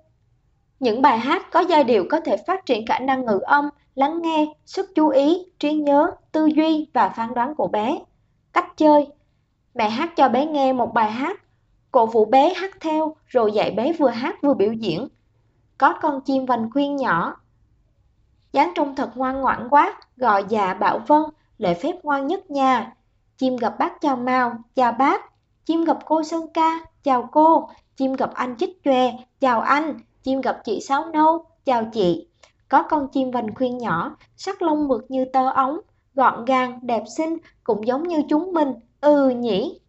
Những 0.79 1.01
bài 1.01 1.19
hát 1.19 1.51
có 1.51 1.59
giai 1.59 1.83
điệu 1.83 2.05
có 2.09 2.19
thể 2.19 2.37
phát 2.47 2.65
triển 2.65 2.85
khả 2.85 2.99
năng 2.99 3.25
ngữ 3.25 3.39
âm, 3.39 3.69
lắng 3.95 4.21
nghe, 4.21 4.45
sức 4.65 4.91
chú 4.95 5.09
ý, 5.09 5.45
trí 5.59 5.73
nhớ, 5.73 6.11
tư 6.31 6.45
duy 6.45 6.87
và 6.93 7.09
phán 7.09 7.33
đoán 7.33 7.55
của 7.55 7.67
bé. 7.67 7.99
Cách 8.53 8.77
chơi 8.77 9.07
Mẹ 9.73 9.89
hát 9.89 10.15
cho 10.15 10.29
bé 10.29 10.45
nghe 10.45 10.73
một 10.73 10.93
bài 10.93 11.11
hát, 11.11 11.41
cổ 11.91 12.05
vũ 12.05 12.25
bé 12.25 12.53
hát 12.53 12.71
theo 12.79 13.15
rồi 13.27 13.51
dạy 13.51 13.71
bé 13.71 13.93
vừa 13.93 14.09
hát 14.09 14.35
vừa 14.41 14.53
biểu 14.53 14.73
diễn. 14.73 15.07
Có 15.77 15.93
con 16.01 16.21
chim 16.21 16.45
vành 16.45 16.69
khuyên 16.73 16.95
nhỏ. 16.95 17.35
dáng 18.53 18.71
trông 18.75 18.95
thật 18.95 19.11
ngoan 19.15 19.41
ngoãn 19.41 19.69
quá, 19.69 19.95
gọi 20.17 20.45
dạ 20.49 20.73
bảo 20.73 20.99
vân, 21.07 21.21
lễ 21.57 21.73
phép 21.73 21.93
ngoan 22.03 22.27
nhất 22.27 22.51
nhà. 22.51 22.95
Chim 23.37 23.57
gặp 23.57 23.75
bác 23.79 24.01
chào 24.01 24.15
mau 24.15 24.57
chào 24.75 24.91
bác. 24.91 25.28
Chim 25.69 25.83
gặp 25.83 25.97
cô 26.05 26.23
Sơn 26.23 26.45
Ca, 26.53 26.79
chào 27.03 27.29
cô. 27.31 27.69
Chim 27.95 28.13
gặp 28.13 28.31
anh 28.33 28.55
Chích 28.57 28.83
Chòe, 28.83 29.11
chào 29.39 29.61
anh. 29.61 29.99
Chim 30.23 30.41
gặp 30.41 30.61
chị 30.63 30.79
Sáu 30.81 31.05
Nâu, 31.13 31.45
chào 31.65 31.89
chị. 31.93 32.27
Có 32.69 32.83
con 32.83 33.07
chim 33.11 33.31
vành 33.31 33.55
khuyên 33.55 33.77
nhỏ, 33.77 34.17
sắc 34.37 34.61
lông 34.61 34.87
mượt 34.87 35.11
như 35.11 35.25
tơ 35.33 35.49
ống, 35.49 35.79
gọn 36.15 36.45
gàng, 36.45 36.79
đẹp 36.81 37.03
xinh, 37.17 37.37
cũng 37.63 37.87
giống 37.87 38.03
như 38.03 38.23
chúng 38.29 38.53
mình, 38.53 38.73
Ừ 39.01 39.29
nhỉ. 39.29 39.79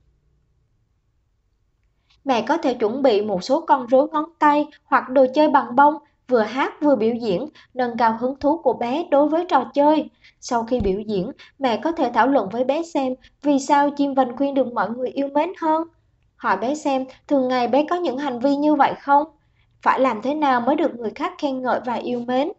Mẹ 2.24 2.44
có 2.48 2.56
thể 2.56 2.74
chuẩn 2.74 3.02
bị 3.02 3.22
một 3.22 3.44
số 3.44 3.60
con 3.60 3.86
rối 3.86 4.08
ngón 4.12 4.24
tay 4.38 4.66
hoặc 4.84 5.08
đồ 5.08 5.26
chơi 5.34 5.50
bằng 5.50 5.76
bông, 5.76 5.94
vừa 6.30 6.42
hát 6.42 6.80
vừa 6.80 6.96
biểu 6.96 7.14
diễn, 7.14 7.48
nâng 7.74 7.96
cao 7.96 8.16
hứng 8.20 8.36
thú 8.40 8.58
của 8.58 8.72
bé 8.72 9.04
đối 9.10 9.28
với 9.28 9.44
trò 9.48 9.64
chơi. 9.74 10.10
Sau 10.40 10.64
khi 10.64 10.80
biểu 10.80 11.00
diễn, 11.00 11.30
mẹ 11.58 11.76
có 11.76 11.92
thể 11.92 12.10
thảo 12.14 12.26
luận 12.26 12.48
với 12.48 12.64
bé 12.64 12.82
xem 12.82 13.14
vì 13.42 13.58
sao 13.58 13.90
chim 13.90 14.14
vành 14.14 14.36
khuyên 14.36 14.54
được 14.54 14.72
mọi 14.72 14.90
người 14.90 15.08
yêu 15.08 15.28
mến 15.28 15.52
hơn. 15.60 15.82
Hỏi 16.36 16.56
bé 16.56 16.74
xem 16.74 17.04
thường 17.28 17.48
ngày 17.48 17.68
bé 17.68 17.86
có 17.90 17.96
những 17.96 18.18
hành 18.18 18.38
vi 18.40 18.56
như 18.56 18.74
vậy 18.74 18.94
không? 19.00 19.24
Phải 19.82 20.00
làm 20.00 20.22
thế 20.22 20.34
nào 20.34 20.60
mới 20.60 20.76
được 20.76 20.96
người 20.96 21.10
khác 21.10 21.32
khen 21.38 21.62
ngợi 21.62 21.80
và 21.84 21.94
yêu 21.94 22.20
mến? 22.20 22.52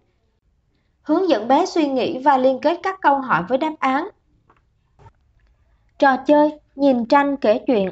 Hướng 1.01 1.29
dẫn 1.29 1.47
bé 1.47 1.65
suy 1.65 1.87
nghĩ 1.87 2.17
và 2.17 2.37
liên 2.37 2.59
kết 2.59 2.79
các 2.83 3.01
câu 3.01 3.19
hỏi 3.19 3.43
với 3.49 3.57
đáp 3.57 3.73
án. 3.79 4.07
Trò 5.99 6.17
chơi, 6.17 6.59
nhìn 6.75 7.05
tranh 7.05 7.37
kể 7.37 7.59
chuyện 7.67 7.89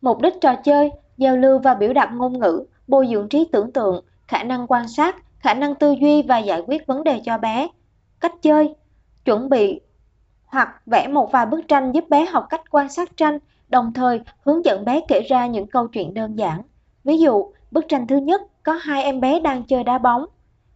Mục 0.00 0.22
đích 0.22 0.34
trò 0.40 0.54
chơi, 0.64 0.90
giao 1.16 1.36
lưu 1.36 1.58
và 1.58 1.74
biểu 1.74 1.92
đạt 1.92 2.08
ngôn 2.12 2.38
ngữ, 2.38 2.64
bồi 2.86 3.08
dưỡng 3.10 3.28
trí 3.28 3.44
tưởng 3.52 3.72
tượng, 3.72 4.04
khả 4.28 4.42
năng 4.42 4.66
quan 4.66 4.88
sát, 4.88 5.16
khả 5.38 5.54
năng 5.54 5.74
tư 5.74 5.94
duy 6.00 6.22
và 6.22 6.38
giải 6.38 6.62
quyết 6.66 6.86
vấn 6.86 7.04
đề 7.04 7.20
cho 7.24 7.38
bé. 7.38 7.68
Cách 8.20 8.34
chơi, 8.42 8.74
chuẩn 9.24 9.48
bị 9.48 9.80
hoặc 10.46 10.82
vẽ 10.86 11.08
một 11.08 11.32
vài 11.32 11.46
bức 11.46 11.68
tranh 11.68 11.92
giúp 11.92 12.04
bé 12.08 12.24
học 12.24 12.46
cách 12.50 12.62
quan 12.70 12.88
sát 12.88 13.16
tranh, 13.16 13.38
đồng 13.68 13.92
thời 13.92 14.20
hướng 14.40 14.64
dẫn 14.64 14.84
bé 14.84 15.00
kể 15.08 15.20
ra 15.28 15.46
những 15.46 15.66
câu 15.66 15.88
chuyện 15.88 16.14
đơn 16.14 16.38
giản. 16.38 16.62
Ví 17.04 17.18
dụ, 17.18 17.52
bức 17.70 17.84
tranh 17.88 18.06
thứ 18.06 18.16
nhất 18.16 18.42
có 18.62 18.72
hai 18.72 19.02
em 19.02 19.20
bé 19.20 19.40
đang 19.40 19.62
chơi 19.62 19.84
đá 19.84 19.98
bóng. 19.98 20.24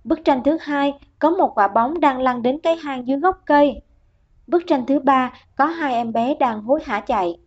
Bức 0.04 0.24
tranh 0.24 0.42
thứ 0.44 0.58
hai 0.60 0.94
có 1.18 1.30
một 1.30 1.52
quả 1.54 1.68
bóng 1.68 2.00
đang 2.00 2.20
lăn 2.20 2.42
đến 2.42 2.58
cái 2.62 2.76
hang 2.76 3.06
dưới 3.06 3.18
gốc 3.18 3.42
cây. 3.44 3.82
Bức 4.46 4.62
tranh 4.66 4.86
thứ 4.86 4.98
ba 4.98 5.32
có 5.56 5.66
hai 5.66 5.94
em 5.94 6.12
bé 6.12 6.34
đang 6.34 6.62
hối 6.62 6.80
hả 6.84 7.00
chạy. 7.00 7.38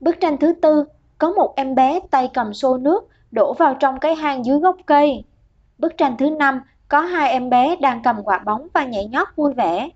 Bức 0.00 0.16
tranh 0.20 0.36
thứ 0.38 0.52
tư 0.52 0.84
có 1.18 1.32
một 1.32 1.52
em 1.56 1.74
bé 1.74 2.00
tay 2.10 2.30
cầm 2.34 2.54
xô 2.54 2.78
nước 2.78 3.08
đổ 3.30 3.54
vào 3.54 3.74
trong 3.74 4.00
cái 4.00 4.14
hang 4.14 4.44
dưới 4.44 4.58
gốc 4.58 4.76
cây. 4.86 5.24
Bức 5.78 5.96
tranh 5.96 6.16
thứ 6.16 6.30
năm 6.30 6.60
có 6.88 7.00
hai 7.00 7.30
em 7.30 7.50
bé 7.50 7.76
đang 7.76 8.02
cầm 8.02 8.22
quả 8.24 8.38
bóng 8.38 8.68
và 8.74 8.84
nhảy 8.84 9.06
nhót 9.06 9.28
vui 9.36 9.52
vẻ. 9.52 9.88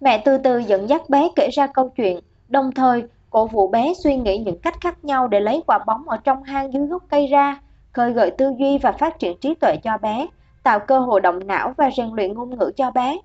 Mẹ 0.00 0.22
từ 0.24 0.38
từ 0.38 0.58
dẫn 0.58 0.88
dắt 0.88 1.08
bé 1.08 1.28
kể 1.36 1.48
ra 1.52 1.66
câu 1.66 1.88
chuyện, 1.88 2.20
đồng 2.48 2.72
thời 2.72 3.04
cổ 3.30 3.46
vũ 3.46 3.68
bé 3.68 3.92
suy 3.94 4.16
nghĩ 4.16 4.38
những 4.38 4.58
cách 4.58 4.80
khác 4.80 5.04
nhau 5.04 5.28
để 5.28 5.40
lấy 5.40 5.62
quả 5.66 5.78
bóng 5.86 6.08
ở 6.08 6.16
trong 6.16 6.42
hang 6.42 6.72
dưới 6.72 6.86
gốc 6.86 7.02
cây 7.10 7.26
ra, 7.26 7.60
khơi 7.92 8.12
gợi 8.12 8.30
tư 8.30 8.54
duy 8.58 8.78
và 8.78 8.92
phát 8.92 9.18
triển 9.18 9.38
trí 9.40 9.54
tuệ 9.54 9.76
cho 9.76 9.98
bé, 9.98 10.26
tạo 10.62 10.80
cơ 10.80 10.98
hội 10.98 11.20
động 11.20 11.46
não 11.46 11.74
và 11.76 11.90
rèn 11.96 12.10
luyện 12.14 12.34
ngôn 12.34 12.58
ngữ 12.58 12.72
cho 12.76 12.90
bé. 12.90 13.18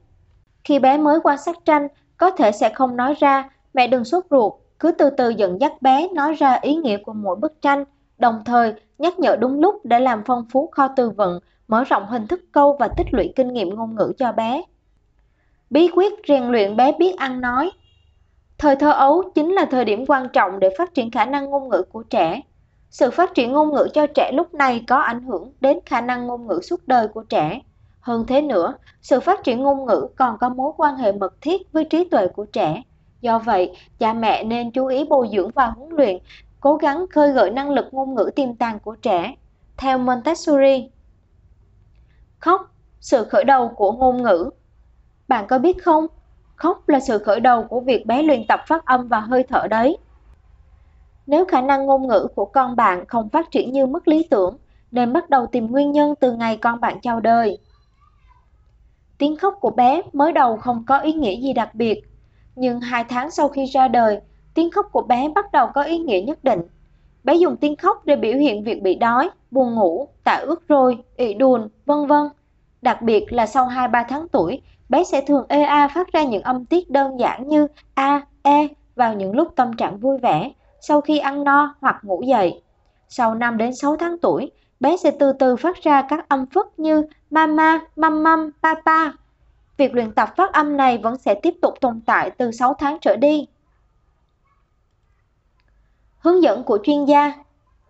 Khi 0.64 0.80
bé 0.80 0.98
mới 0.98 1.20
quan 1.24 1.38
sát 1.38 1.58
tranh, 1.66 1.88
có 2.18 2.32
thể 2.32 2.52
sẽ 2.52 2.70
không 2.70 2.96
nói 2.96 3.14
ra, 3.20 3.50
mẹ 3.74 3.88
đừng 3.88 4.06
sốt 4.06 4.26
ruột, 4.30 4.54
cứ 4.80 4.92
từ 4.92 5.10
từ 5.10 5.30
dẫn 5.30 5.62
dắt 5.62 5.82
bé 5.82 6.08
nói 6.14 6.34
ra 6.34 6.54
ý 6.62 6.76
nghĩa 6.76 6.98
của 6.98 7.14
mỗi 7.14 7.36
bức 7.36 7.62
tranh, 7.62 7.86
đồng 8.20 8.42
thời 8.46 8.74
nhắc 8.98 9.20
nhở 9.20 9.36
đúng 9.36 9.60
lúc 9.60 9.86
để 9.86 10.00
làm 10.00 10.24
phong 10.26 10.46
phú 10.52 10.70
kho 10.72 10.88
từ 10.88 11.10
vựng, 11.10 11.40
mở 11.68 11.84
rộng 11.84 12.06
hình 12.08 12.28
thức 12.28 12.42
câu 12.52 12.78
và 12.80 12.88
tích 12.98 13.08
lũy 13.12 13.34
kinh 13.36 13.54
nghiệm 13.54 13.70
ngôn 13.70 13.96
ngữ 13.96 14.14
cho 14.18 14.32
bé. 14.32 14.62
Bí 15.70 15.88
quyết 15.96 16.14
rèn 16.28 16.44
luyện 16.44 16.76
bé 16.76 16.92
biết 17.00 17.18
ăn 17.18 17.42
nói 17.42 17.72
Thời 18.60 18.76
thơ 18.76 18.92
ấu 18.92 19.24
chính 19.36 19.54
là 19.54 19.66
thời 19.72 19.86
điểm 19.86 20.06
quan 20.08 20.28
trọng 20.34 20.60
để 20.60 20.70
phát 20.78 20.94
triển 20.94 21.12
khả 21.12 21.26
năng 21.26 21.50
ngôn 21.50 21.70
ngữ 21.70 21.84
của 21.92 22.04
trẻ. 22.04 22.42
Sự 22.90 23.12
phát 23.12 23.34
triển 23.36 23.52
ngôn 23.52 23.74
ngữ 23.74 23.88
cho 23.94 24.08
trẻ 24.08 24.32
lúc 24.34 24.54
này 24.54 24.84
có 24.88 24.98
ảnh 24.98 25.24
hưởng 25.24 25.54
đến 25.62 25.80
khả 25.86 26.02
năng 26.02 26.28
ngôn 26.28 26.48
ngữ 26.48 26.60
suốt 26.64 26.88
đời 26.88 27.08
của 27.08 27.24
trẻ. 27.24 27.62
Hơn 28.00 28.26
thế 28.28 28.42
nữa, 28.42 28.74
sự 29.02 29.20
phát 29.20 29.44
triển 29.44 29.64
ngôn 29.64 29.86
ngữ 29.86 30.08
còn 30.16 30.38
có 30.38 30.50
mối 30.50 30.72
quan 30.78 30.98
hệ 30.98 31.12
mật 31.12 31.42
thiết 31.42 31.72
với 31.72 31.86
trí 31.86 32.04
tuệ 32.04 32.28
của 32.28 32.46
trẻ. 32.46 32.84
Do 33.22 33.40
vậy, 33.40 33.76
cha 34.00 34.14
mẹ 34.14 34.44
nên 34.44 34.72
chú 34.72 34.86
ý 34.86 35.04
bồi 35.04 35.30
dưỡng 35.34 35.52
và 35.56 35.68
huấn 35.68 35.90
luyện, 35.90 36.18
cố 36.60 36.76
gắng 36.76 37.06
khơi 37.10 37.32
gợi 37.32 37.50
năng 37.50 37.70
lực 37.70 37.86
ngôn 37.92 38.16
ngữ 38.16 38.30
tiềm 38.36 38.56
tàng 38.56 38.80
của 38.80 38.96
trẻ. 38.96 39.36
Theo 39.78 39.98
Montessori, 39.98 40.90
khóc, 42.40 42.72
sự 43.00 43.26
khởi 43.26 43.44
đầu 43.44 43.70
của 43.70 43.92
ngôn 43.92 44.24
ngữ. 44.24 44.50
Bạn 45.28 45.48
có 45.48 45.60
biết 45.60 45.84
không, 45.84 46.08
khóc 46.56 46.90
là 46.90 47.00
sự 47.00 47.18
khởi 47.18 47.40
đầu 47.40 47.64
của 47.64 47.80
việc 47.80 48.06
bé 48.06 48.24
luyện 48.24 48.48
tập 48.48 48.62
phát 48.68 48.86
âm 48.86 49.08
và 49.08 49.20
hơi 49.20 49.44
thở 49.44 49.68
đấy. 49.68 49.98
Nếu 51.28 51.46
khả 51.46 51.62
năng 51.62 51.86
ngôn 51.86 52.08
ngữ 52.08 52.28
của 52.36 52.46
con 52.46 52.76
bạn 52.76 53.06
không 53.06 53.30
phát 53.30 53.52
triển 53.52 53.72
như 53.72 53.86
mức 53.86 54.08
lý 54.08 54.28
tưởng, 54.30 54.58
nên 54.92 55.14
bắt 55.14 55.30
đầu 55.30 55.46
tìm 55.46 55.68
nguyên 55.68 55.92
nhân 55.92 56.14
từ 56.20 56.32
ngày 56.32 56.58
con 56.58 56.80
bạn 56.80 57.02
chào 57.02 57.20
đời. 57.20 57.58
Tiếng 59.18 59.38
khóc 59.38 59.58
của 59.62 59.70
bé 59.70 60.02
mới 60.14 60.32
đầu 60.32 60.58
không 60.58 60.84
có 60.88 61.00
ý 61.00 61.14
nghĩa 61.14 61.42
gì 61.42 61.54
đặc 61.54 61.76
biệt, 61.76 62.02
nhưng 62.56 62.80
hai 62.80 63.04
tháng 63.04 63.32
sau 63.32 63.50
khi 63.50 63.66
ra 63.66 63.88
đời, 63.88 64.22
tiếng 64.60 64.72
khóc 64.72 64.90
của 64.92 65.02
bé 65.02 65.30
bắt 65.36 65.52
đầu 65.52 65.68
có 65.74 65.84
ý 65.84 65.98
nghĩa 65.98 66.22
nhất 66.22 66.44
định. 66.44 66.62
Bé 67.24 67.36
dùng 67.36 67.58
tiếng 67.58 67.76
khóc 67.76 68.06
để 68.06 68.16
biểu 68.16 68.34
hiện 68.34 68.64
việc 68.64 68.82
bị 68.82 68.96
đói, 68.96 69.30
buồn 69.52 69.76
ngủ, 69.76 70.08
tạ 70.24 70.36
ướt 70.36 70.68
rồi, 70.68 70.98
ị 71.18 71.34
đùn, 71.34 71.68
vân 71.86 72.08
vân. 72.08 72.30
Đặc 72.82 73.02
biệt 73.02 73.34
là 73.34 73.46
sau 73.46 73.66
2-3 73.66 74.04
tháng 74.10 74.28
tuổi, 74.28 74.62
bé 74.90 75.04
sẽ 75.04 75.22
thường 75.22 75.46
ê 75.50 75.64
a 75.64 75.88
phát 75.88 76.12
ra 76.12 76.24
những 76.24 76.42
âm 76.42 76.66
tiết 76.66 76.90
đơn 76.90 77.20
giản 77.20 77.48
như 77.48 77.68
a, 77.94 78.22
e 78.42 78.68
vào 78.96 79.14
những 79.14 79.36
lúc 79.36 79.56
tâm 79.56 79.74
trạng 79.74 79.98
vui 79.98 80.18
vẻ, 80.18 80.52
sau 80.82 81.02
khi 81.02 81.20
ăn 81.20 81.44
no 81.44 81.76
hoặc 81.82 82.00
ngủ 82.04 82.22
dậy. 82.22 82.62
Sau 83.10 83.36
5 83.36 83.58
đến 83.58 83.76
6 83.76 83.96
tháng 83.96 84.18
tuổi, 84.18 84.52
bé 84.80 84.98
sẽ 84.98 85.12
từ 85.20 85.34
từ 85.34 85.56
phát 85.56 85.82
ra 85.84 86.02
các 86.02 86.30
âm 86.30 86.46
phức 86.46 86.80
như 86.80 87.04
mama, 87.30 87.80
măm 87.96 88.24
măm, 88.24 88.52
papa. 88.64 89.12
Việc 89.78 89.96
luyện 89.96 90.12
tập 90.12 90.30
phát 90.38 90.54
âm 90.54 90.78
này 90.78 90.98
vẫn 90.98 91.18
sẽ 91.18 91.36
tiếp 91.36 91.54
tục 91.62 91.74
tồn 91.82 92.02
tại 92.06 92.32
từ 92.32 92.52
6 92.52 92.74
tháng 92.74 92.98
trở 93.02 93.16
đi. 93.16 93.48
Hướng 96.20 96.44
dẫn 96.44 96.64
của 96.64 96.80
chuyên 96.84 97.06
gia 97.06 97.34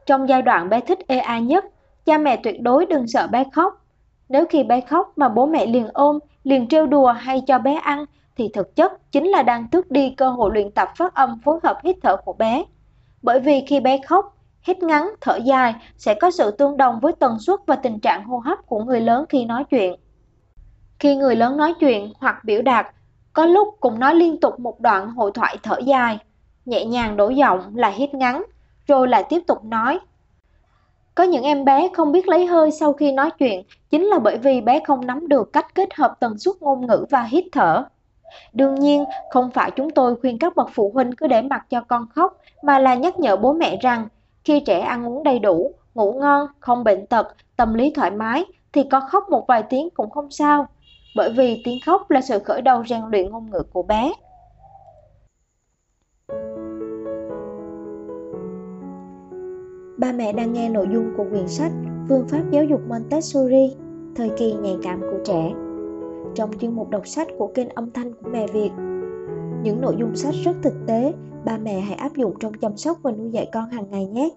Trong 0.06 0.30
giai 0.30 0.42
đoạn 0.42 0.70
bé 0.70 0.80
thích 0.80 1.00
EA 1.08 1.40
nhất, 1.40 1.66
cha 2.06 2.18
mẹ 2.18 2.40
tuyệt 2.44 2.62
đối 2.62 2.86
đừng 2.86 3.08
sợ 3.08 3.28
bé 3.28 3.44
khóc. 3.54 3.86
Nếu 4.30 4.46
khi 4.50 4.64
bé 4.64 4.82
khóc 4.82 5.14
mà 5.16 5.30
bố 5.30 5.46
mẹ 5.46 5.66
liền 5.66 5.88
ôm, 5.94 6.20
liền 6.44 6.68
trêu 6.68 6.88
đùa 6.88 7.12
hay 7.12 7.42
cho 7.48 7.60
bé 7.60 7.76
ăn, 7.76 8.06
thì 8.38 8.50
thực 8.54 8.76
chất 8.76 9.12
chính 9.12 9.28
là 9.28 9.44
đang 9.44 9.68
tước 9.68 9.92
đi 9.92 10.10
cơ 10.10 10.30
hội 10.30 10.52
luyện 10.54 10.72
tập 10.72 10.90
phát 10.98 11.16
âm 11.16 11.40
phối 11.44 11.60
hợp 11.64 11.80
hít 11.84 11.96
thở 12.04 12.16
của 12.26 12.34
bé. 12.34 12.64
Bởi 13.22 13.40
vì 13.40 13.64
khi 13.68 13.80
bé 13.80 14.00
khóc, 14.06 14.38
hít 14.62 14.84
ngắn, 14.84 15.10
thở 15.22 15.36
dài 15.36 15.76
sẽ 15.98 16.14
có 16.14 16.32
sự 16.32 16.52
tương 16.52 16.78
đồng 16.78 17.00
với 17.00 17.14
tần 17.20 17.40
suất 17.40 17.60
và 17.68 17.76
tình 17.76 18.00
trạng 18.00 18.24
hô 18.24 18.38
hấp 18.38 18.66
của 18.66 18.84
người 18.84 19.02
lớn 19.02 19.26
khi 19.30 19.46
nói 19.46 19.64
chuyện. 19.64 19.96
Khi 21.00 21.16
người 21.16 21.36
lớn 21.36 21.58
nói 21.58 21.74
chuyện 21.80 22.14
hoặc 22.20 22.44
biểu 22.44 22.62
đạt, 22.62 22.88
có 23.34 23.46
lúc 23.46 23.78
cũng 23.80 24.00
nói 24.00 24.16
liên 24.16 24.40
tục 24.40 24.60
một 24.60 24.80
đoạn 24.80 25.08
hội 25.08 25.32
thoại 25.34 25.58
thở 25.64 25.80
dài, 25.86 26.20
nhẹ 26.70 26.86
nhàng 26.86 27.18
đổi 27.18 27.36
giọng 27.36 27.76
là 27.76 27.90
hít 27.90 28.14
ngắn, 28.14 28.44
rồi 28.88 29.08
lại 29.08 29.24
tiếp 29.30 29.40
tục 29.48 29.64
nói. 29.64 30.00
Có 31.16 31.24
những 31.24 31.44
em 31.44 31.66
bé 31.66 31.90
không 31.94 32.12
biết 32.12 32.28
lấy 32.28 32.46
hơi 32.46 32.72
sau 32.72 32.94
khi 32.94 33.12
nói 33.12 33.32
chuyện 33.40 33.64
chính 33.90 34.06
là 34.06 34.20
bởi 34.20 34.38
vì 34.38 34.62
bé 34.62 34.80
không 34.88 35.08
nắm 35.08 35.28
được 35.28 35.54
cách 35.54 35.76
kết 35.76 35.94
hợp 35.94 36.16
tần 36.20 36.40
suất 36.40 36.56
ngôn 36.62 36.88
ngữ 36.88 37.06
và 37.10 37.24
hít 37.24 37.46
thở. 37.52 37.84
Đương 38.54 38.76
nhiên, 38.76 39.06
không 39.32 39.52
phải 39.52 39.72
chúng 39.72 39.90
tôi 39.90 40.16
khuyên 40.16 40.40
các 40.40 40.56
bậc 40.56 40.70
phụ 40.74 40.92
huynh 40.94 41.12
cứ 41.16 41.28
để 41.28 41.42
mặc 41.42 41.66
cho 41.70 41.82
con 41.82 42.08
khóc, 42.16 42.38
mà 42.64 42.80
là 42.80 42.96
nhắc 42.96 43.20
nhở 43.20 43.36
bố 43.36 43.54
mẹ 43.54 43.78
rằng 43.82 44.08
khi 44.44 44.60
trẻ 44.60 44.80
ăn 44.80 45.08
uống 45.08 45.24
đầy 45.24 45.40
đủ, 45.40 45.72
ngủ 45.94 46.14
ngon, 46.14 46.48
không 46.60 46.84
bệnh 46.84 47.06
tật, 47.06 47.36
tâm 47.56 47.74
lý 47.74 47.92
thoải 47.96 48.12
mái 48.12 48.46
thì 48.74 48.84
có 48.92 49.00
khóc 49.00 49.30
một 49.30 49.48
vài 49.48 49.64
tiếng 49.64 49.90
cũng 49.90 50.10
không 50.10 50.32
sao, 50.32 50.68
bởi 51.16 51.30
vì 51.38 51.62
tiếng 51.66 51.80
khóc 51.86 52.12
là 52.12 52.22
sự 52.22 52.40
khởi 52.40 52.62
đầu 52.62 52.84
rèn 52.86 53.02
luyện 53.12 53.32
ngôn 53.32 53.50
ngữ 53.52 53.64
của 53.74 53.84
bé. 53.84 54.12
Ba 60.00 60.12
mẹ 60.12 60.34
đang 60.34 60.54
nghe 60.54 60.70
nội 60.70 60.88
dung 60.94 61.14
của 61.18 61.26
quyển 61.32 61.48
sách 61.48 61.72
Phương 62.10 62.28
pháp 62.28 62.44
giáo 62.52 62.64
dục 62.64 62.82
Montessori, 62.88 63.76
thời 64.16 64.30
kỳ 64.30 64.54
nhạy 64.54 64.78
cảm 64.84 65.02
của 65.02 65.20
trẻ 65.26 65.54
trong 66.36 66.50
chuyên 66.60 66.76
mục 66.76 66.90
đọc 66.90 67.08
sách 67.08 67.28
của 67.38 67.48
kênh 67.48 67.70
âm 67.70 67.92
thanh 67.92 68.14
của 68.14 68.30
mẹ 68.30 68.48
Việt. 68.54 68.70
Những 69.64 69.82
nội 69.82 69.96
dung 70.00 70.16
sách 70.16 70.34
rất 70.44 70.52
thực 70.64 70.74
tế, 70.88 71.14
ba 71.46 71.58
mẹ 71.58 71.80
hãy 71.80 71.96
áp 71.96 72.16
dụng 72.16 72.34
trong 72.40 72.54
chăm 72.54 72.78
sóc 72.78 72.98
và 73.04 73.12
nuôi 73.12 73.32
dạy 73.32 73.50
con 73.54 73.70
hàng 73.70 73.86
ngày 73.92 74.06
nhé. 74.06 74.30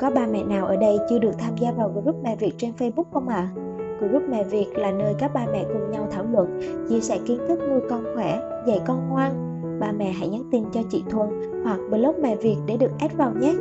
Có 0.00 0.10
ba 0.10 0.26
mẹ 0.26 0.44
nào 0.44 0.66
ở 0.66 0.76
đây 0.76 0.98
chưa 1.10 1.18
được 1.18 1.38
tham 1.38 1.56
gia 1.60 1.72
vào 1.72 1.92
group 2.02 2.16
mẹ 2.24 2.36
Việt 2.36 2.52
trên 2.58 2.72
Facebook 2.78 3.10
không 3.12 3.28
ạ? 3.28 3.36
À? 3.36 3.54
Group 4.00 4.22
mẹ 4.30 4.44
Việt 4.44 4.66
là 4.74 4.92
nơi 4.92 5.14
các 5.18 5.34
ba 5.34 5.46
mẹ 5.52 5.64
cùng 5.72 5.90
nhau 5.90 6.08
thảo 6.10 6.24
luận, 6.32 6.60
chia 6.88 7.00
sẻ 7.00 7.18
kiến 7.26 7.38
thức 7.48 7.60
nuôi 7.68 7.80
con 7.90 8.04
khỏe, 8.14 8.40
dạy 8.66 8.80
con 8.86 9.08
ngoan. 9.08 9.32
Ba 9.80 9.92
mẹ 9.92 10.10
hãy 10.10 10.28
nhắn 10.28 10.42
tin 10.52 10.64
cho 10.72 10.80
chị 10.90 11.04
Thuần 11.10 11.28
hoặc 11.64 11.80
blog 11.90 12.22
mẹ 12.22 12.36
Việt 12.36 12.56
để 12.66 12.76
được 12.76 12.90
add 12.98 13.16
vào 13.16 13.32
nhé. 13.40 13.54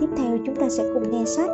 Tiếp 0.00 0.08
theo 0.16 0.38
chúng 0.46 0.56
ta 0.56 0.68
sẽ 0.68 0.84
cùng 0.94 1.10
nghe 1.10 1.24
sách 1.24 1.50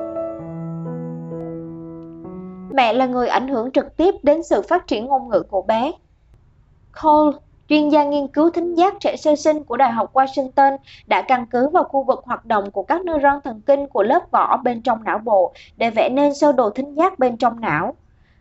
mẹ 2.76 2.92
là 2.92 3.06
người 3.06 3.28
ảnh 3.28 3.48
hưởng 3.48 3.70
trực 3.70 3.96
tiếp 3.96 4.14
đến 4.22 4.42
sự 4.42 4.62
phát 4.62 4.86
triển 4.86 5.06
ngôn 5.06 5.28
ngữ 5.28 5.42
của 5.50 5.62
bé. 5.62 5.92
Cole, 7.02 7.38
chuyên 7.68 7.88
gia 7.88 8.04
nghiên 8.04 8.28
cứu 8.28 8.50
thính 8.50 8.74
giác 8.74 8.94
trẻ 9.00 9.16
sơ 9.16 9.36
sinh 9.36 9.64
của 9.64 9.76
Đại 9.76 9.92
học 9.92 10.14
Washington, 10.14 10.76
đã 11.06 11.22
căn 11.22 11.46
cứ 11.46 11.68
vào 11.68 11.84
khu 11.84 12.02
vực 12.02 12.22
hoạt 12.24 12.46
động 12.46 12.70
của 12.70 12.82
các 12.82 13.04
neuron 13.04 13.40
thần 13.44 13.60
kinh 13.60 13.86
của 13.86 14.02
lớp 14.02 14.30
vỏ 14.30 14.56
bên 14.56 14.82
trong 14.82 15.04
não 15.04 15.18
bộ 15.18 15.52
để 15.76 15.90
vẽ 15.90 16.08
nên 16.08 16.34
sơ 16.34 16.52
đồ 16.52 16.70
thính 16.70 16.94
giác 16.94 17.18
bên 17.18 17.36
trong 17.36 17.60
não. 17.60 17.94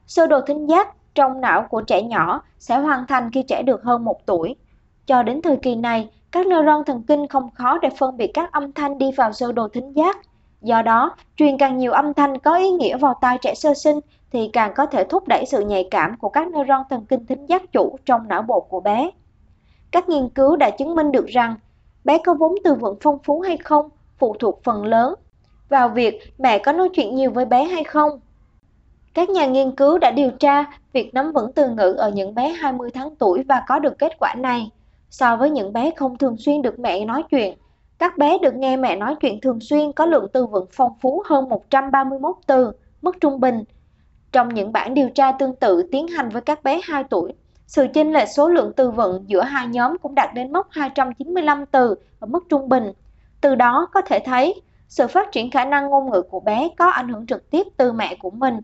Sơ 0.07 0.27
đồ 0.27 0.41
thính 0.41 0.69
giác 0.69 0.95
trong 1.15 1.41
não 1.41 1.65
của 1.69 1.81
trẻ 1.81 2.01
nhỏ 2.01 2.41
sẽ 2.59 2.77
hoàn 2.77 3.07
thành 3.07 3.31
khi 3.31 3.43
trẻ 3.43 3.63
được 3.63 3.83
hơn 3.83 4.05
một 4.05 4.25
tuổi. 4.25 4.55
Cho 5.05 5.24
đến 5.24 5.41
thời 5.41 5.57
kỳ 5.57 5.75
này, 5.75 6.09
các 6.36 6.48
neuron 6.48 6.84
thần 6.86 7.01
kinh 7.08 7.27
không 7.27 7.50
khó 7.54 7.77
để 7.77 7.89
phân 7.98 8.18
biệt 8.18 8.32
các 8.34 8.51
âm 8.51 8.72
thanh 8.72 8.98
đi 8.98 9.12
vào 9.18 9.34
sơ 9.34 9.51
đồ 9.51 9.68
thính 9.68 9.94
giác. 9.94 10.18
Do 10.62 10.82
đó, 10.82 11.15
truyền 11.38 11.58
càng 11.58 11.77
nhiều 11.77 11.92
âm 11.92 12.13
thanh 12.13 12.38
có 12.38 12.58
ý 12.58 12.70
nghĩa 12.70 12.98
vào 12.98 13.13
tai 13.22 13.38
trẻ 13.42 13.56
sơ 13.56 13.74
sinh 13.74 14.00
thì 14.32 14.50
càng 14.54 14.74
có 14.75 14.86
thể 14.86 15.04
thúc 15.04 15.27
đẩy 15.27 15.46
sự 15.46 15.65
nhạy 15.65 15.88
cảm 15.92 16.18
của 16.18 16.30
các 16.30 16.48
neuron 16.48 16.82
thần 16.89 17.06
kinh 17.06 17.25
thính 17.25 17.46
giác 17.46 17.72
chủ 17.72 17.98
trong 18.06 18.27
não 18.27 18.42
bộ 18.42 18.60
của 18.60 18.80
bé. 18.80 19.12
Các 19.92 20.10
nghiên 20.10 20.30
cứu 20.30 20.56
đã 20.56 20.70
chứng 20.70 20.96
minh 20.96 21.12
được 21.12 21.25
rằng 21.27 21.56
bé 22.04 22.18
có 22.18 22.34
vốn 22.34 22.56
từ 22.63 22.74
vựng 22.74 22.98
phong 23.01 23.18
phú 23.24 23.39
hay 23.39 23.58
không 23.58 23.89
phụ 24.18 24.36
thuộc 24.39 24.63
phần 24.63 24.86
lớn 24.86 25.13
vào 25.70 25.89
việc 25.89 26.34
mẹ 26.38 26.60
có 26.60 26.72
nói 26.72 26.89
chuyện 26.94 27.15
nhiều 27.15 27.32
với 27.32 27.46
bé 27.46 27.63
hay 27.63 27.84
không. 27.84 28.20
Các 29.13 29.30
nhà 29.30 29.46
nghiên 29.46 29.75
cứu 29.75 29.98
đã 29.98 30.12
điều 30.12 30.32
tra 30.32 30.65
việc 30.94 31.13
nắm 31.13 31.32
vững 31.32 31.54
từ 31.54 31.70
ngữ 31.70 31.96
ở 31.98 32.10
những 32.10 32.36
bé 32.36 32.50
20 32.50 32.89
tháng 32.94 33.15
tuổi 33.15 33.44
và 33.44 33.63
có 33.68 33.80
được 33.80 34.00
kết 34.00 34.12
quả 34.20 34.36
này. 34.38 34.72
So 35.17 35.36
với 35.36 35.50
những 35.50 35.74
bé 35.74 35.91
không 35.95 36.17
thường 36.17 36.38
xuyên 36.38 36.62
được 36.62 36.79
mẹ 36.79 37.05
nói 37.05 37.24
chuyện, 37.29 37.57
các 37.98 38.17
bé 38.17 38.38
được 38.38 38.55
nghe 38.55 38.77
mẹ 38.77 38.95
nói 38.95 39.15
chuyện 39.22 39.41
thường 39.41 39.60
xuyên 39.60 39.91
có 39.91 40.05
lượng 40.05 40.27
từ 40.34 40.45
vựng 40.45 40.65
phong 40.72 40.91
phú 41.01 41.24
hơn 41.25 41.50
131 41.50 42.36
từ, 42.48 42.72
mức 43.01 43.15
trung 43.22 43.39
bình, 43.39 43.63
trong 44.31 44.50
những 44.50 44.72
bản 44.72 44.93
điều 44.93 45.10
tra 45.10 45.31
tương 45.31 45.55
tự 45.55 45.89
tiến 45.91 46.07
hành 46.07 46.29
với 46.29 46.41
các 46.41 46.63
bé 46.63 46.81
2 46.84 47.03
tuổi, 47.10 47.34
sự 47.67 47.88
chênh 47.93 48.13
lệch 48.13 48.29
số 48.29 48.50
lượng 48.50 48.72
từ 48.75 48.91
vựng 48.91 49.24
giữa 49.27 49.41
hai 49.41 49.67
nhóm 49.67 49.98
cũng 49.98 50.15
đạt 50.15 50.34
đến 50.34 50.53
mốc 50.53 50.67
295 50.72 51.65
từ 51.65 51.95
ở 52.19 52.27
mức 52.27 52.43
trung 52.50 52.69
bình. 52.69 52.91
Từ 53.41 53.55
đó 53.55 53.88
có 53.93 54.01
thể 54.01 54.19
thấy, 54.19 54.62
sự 54.88 55.07
phát 55.07 55.31
triển 55.31 55.51
khả 55.51 55.65
năng 55.65 55.89
ngôn 55.89 56.12
ngữ 56.12 56.22
của 56.22 56.39
bé 56.39 56.69
có 56.77 56.88
ảnh 56.88 57.10
hưởng 57.10 57.25
trực 57.27 57.50
tiếp 57.50 57.67
từ 57.77 57.91
mẹ 57.91 58.15
của 58.15 58.31
mình. 58.31 58.60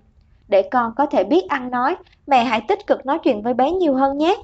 Để 0.48 0.70
con 0.72 0.94
có 0.96 1.06
thể 1.06 1.24
biết 1.24 1.48
ăn 1.50 1.72
nói, 1.72 1.96
mẹ 2.28 2.44
hãy 2.44 2.62
tích 2.68 2.88
cực 2.88 3.06
nói 3.06 3.20
chuyện 3.24 3.42
với 3.42 3.54
bé 3.54 3.72
nhiều 3.72 3.96
hơn 3.96 4.18
nhé. 4.18 4.36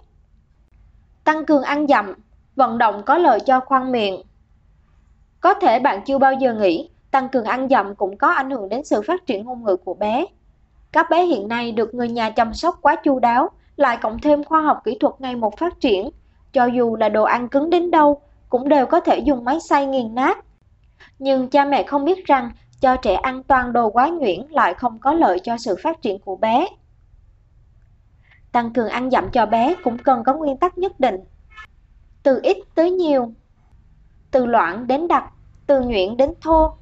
Tăng 1.27 1.45
cường 1.45 1.63
ăn 1.63 1.87
dặm, 1.87 2.13
vận 2.55 2.77
động 2.77 3.03
có 3.05 3.17
lợi 3.17 3.39
cho 3.39 3.59
khoang 3.59 3.91
miệng. 3.91 4.21
Có 5.39 5.53
thể 5.53 5.79
bạn 5.79 6.01
chưa 6.05 6.17
bao 6.17 6.33
giờ 6.33 6.53
nghĩ 6.53 6.89
tăng 7.11 7.29
cường 7.29 7.43
ăn 7.43 7.69
dặm 7.69 7.95
cũng 7.95 8.17
có 8.17 8.27
ảnh 8.27 8.51
hưởng 8.51 8.69
đến 8.69 8.85
sự 8.85 9.01
phát 9.01 9.25
triển 9.25 9.45
ngôn 9.45 9.63
ngữ 9.63 9.75
của 9.75 9.93
bé. 9.93 10.25
Các 10.91 11.09
bé 11.09 11.25
hiện 11.25 11.47
nay 11.47 11.71
được 11.71 11.93
người 11.93 12.09
nhà 12.09 12.29
chăm 12.29 12.53
sóc 12.53 12.79
quá 12.81 12.95
chu 12.95 13.19
đáo, 13.19 13.49
lại 13.75 13.97
cộng 14.01 14.19
thêm 14.19 14.43
khoa 14.43 14.61
học 14.61 14.81
kỹ 14.83 14.97
thuật 14.99 15.13
ngày 15.19 15.35
một 15.35 15.57
phát 15.57 15.79
triển. 15.79 16.09
Cho 16.53 16.65
dù 16.65 16.95
là 16.95 17.09
đồ 17.09 17.23
ăn 17.23 17.49
cứng 17.49 17.69
đến 17.69 17.91
đâu, 17.91 18.21
cũng 18.49 18.69
đều 18.69 18.85
có 18.85 18.99
thể 18.99 19.19
dùng 19.19 19.45
máy 19.45 19.59
xay 19.59 19.85
nghiền 19.85 20.15
nát. 20.15 20.37
Nhưng 21.19 21.49
cha 21.49 21.65
mẹ 21.65 21.83
không 21.83 22.05
biết 22.05 22.25
rằng 22.25 22.51
cho 22.81 22.95
trẻ 22.95 23.13
ăn 23.13 23.43
toàn 23.43 23.73
đồ 23.73 23.89
quá 23.89 24.09
nhuyễn 24.09 24.45
lại 24.49 24.73
không 24.73 24.99
có 24.99 25.13
lợi 25.13 25.39
cho 25.39 25.57
sự 25.57 25.75
phát 25.83 26.01
triển 26.01 26.19
của 26.19 26.35
bé. 26.35 26.67
Tăng 28.57 28.73
cường 28.73 28.89
ăn 28.89 29.09
dặm 29.11 29.29
cho 29.29 29.45
bé 29.45 29.75
cũng 29.83 29.97
cần 29.97 30.23
có 30.23 30.33
nguyên 30.33 30.57
tắc 30.57 30.77
nhất 30.77 30.99
định. 30.99 31.19
Từ 32.23 32.39
ít 32.43 32.57
tới 32.75 32.91
nhiều, 32.91 33.31
từ 34.31 34.45
loãng 34.45 34.87
đến 34.87 35.07
đặc, 35.07 35.23
từ 35.67 35.81
nhuyễn 35.81 36.17
đến 36.17 36.33
thô. 36.41 36.73